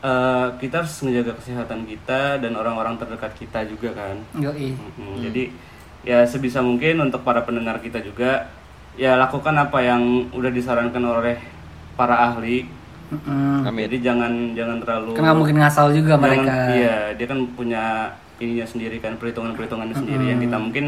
[0.00, 4.16] eh, kita harus menjaga kesehatan kita dan orang-orang terdekat kita juga kan.
[4.38, 4.72] Yoi.
[4.96, 5.44] Mm, Jadi
[6.06, 8.46] ya sebisa mungkin untuk para pendengar kita juga
[8.94, 11.36] ya lakukan apa yang udah disarankan oleh
[11.98, 12.64] para ahli
[13.06, 13.62] Mm-mm.
[13.64, 13.82] Amin.
[13.84, 17.82] Jadi jangan jangan terlalu nggak mungkin ngasal juga jangan- mereka Iya, dia kan punya
[18.36, 20.86] ininya sendiri kan perhitungan-perhitungannya sendiri yang kita mungkin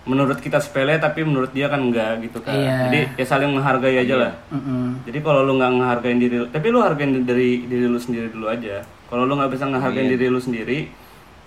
[0.00, 2.56] menurut kita sepele tapi menurut dia kan enggak gitu kan.
[2.56, 2.76] Iya.
[2.88, 4.32] Jadi ya saling menghargai aja lah.
[4.48, 5.04] Mm-mm.
[5.04, 8.80] Jadi kalau lu nggak ngehargain diri, tapi lu hargain dari diri lu sendiri dulu aja.
[9.06, 10.88] Kalau lu nggak bisa ngehargain diri lu sendiri,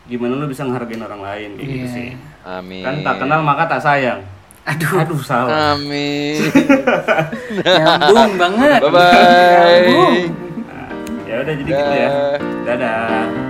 [0.06, 2.10] gimana lu bisa ngehargain orang lain kayak gitu sih.
[2.44, 2.84] Amin.
[2.84, 4.22] Kan tak kenal maka tak sayang.
[4.64, 5.76] Aduh Aduh salah.
[5.76, 6.40] Amin.
[7.68, 9.12] nyambung banget Bye bye.
[9.12, 10.16] Nyambung.
[11.28, 12.12] Ya udah jadi gitu ya.
[12.64, 13.43] Dadah.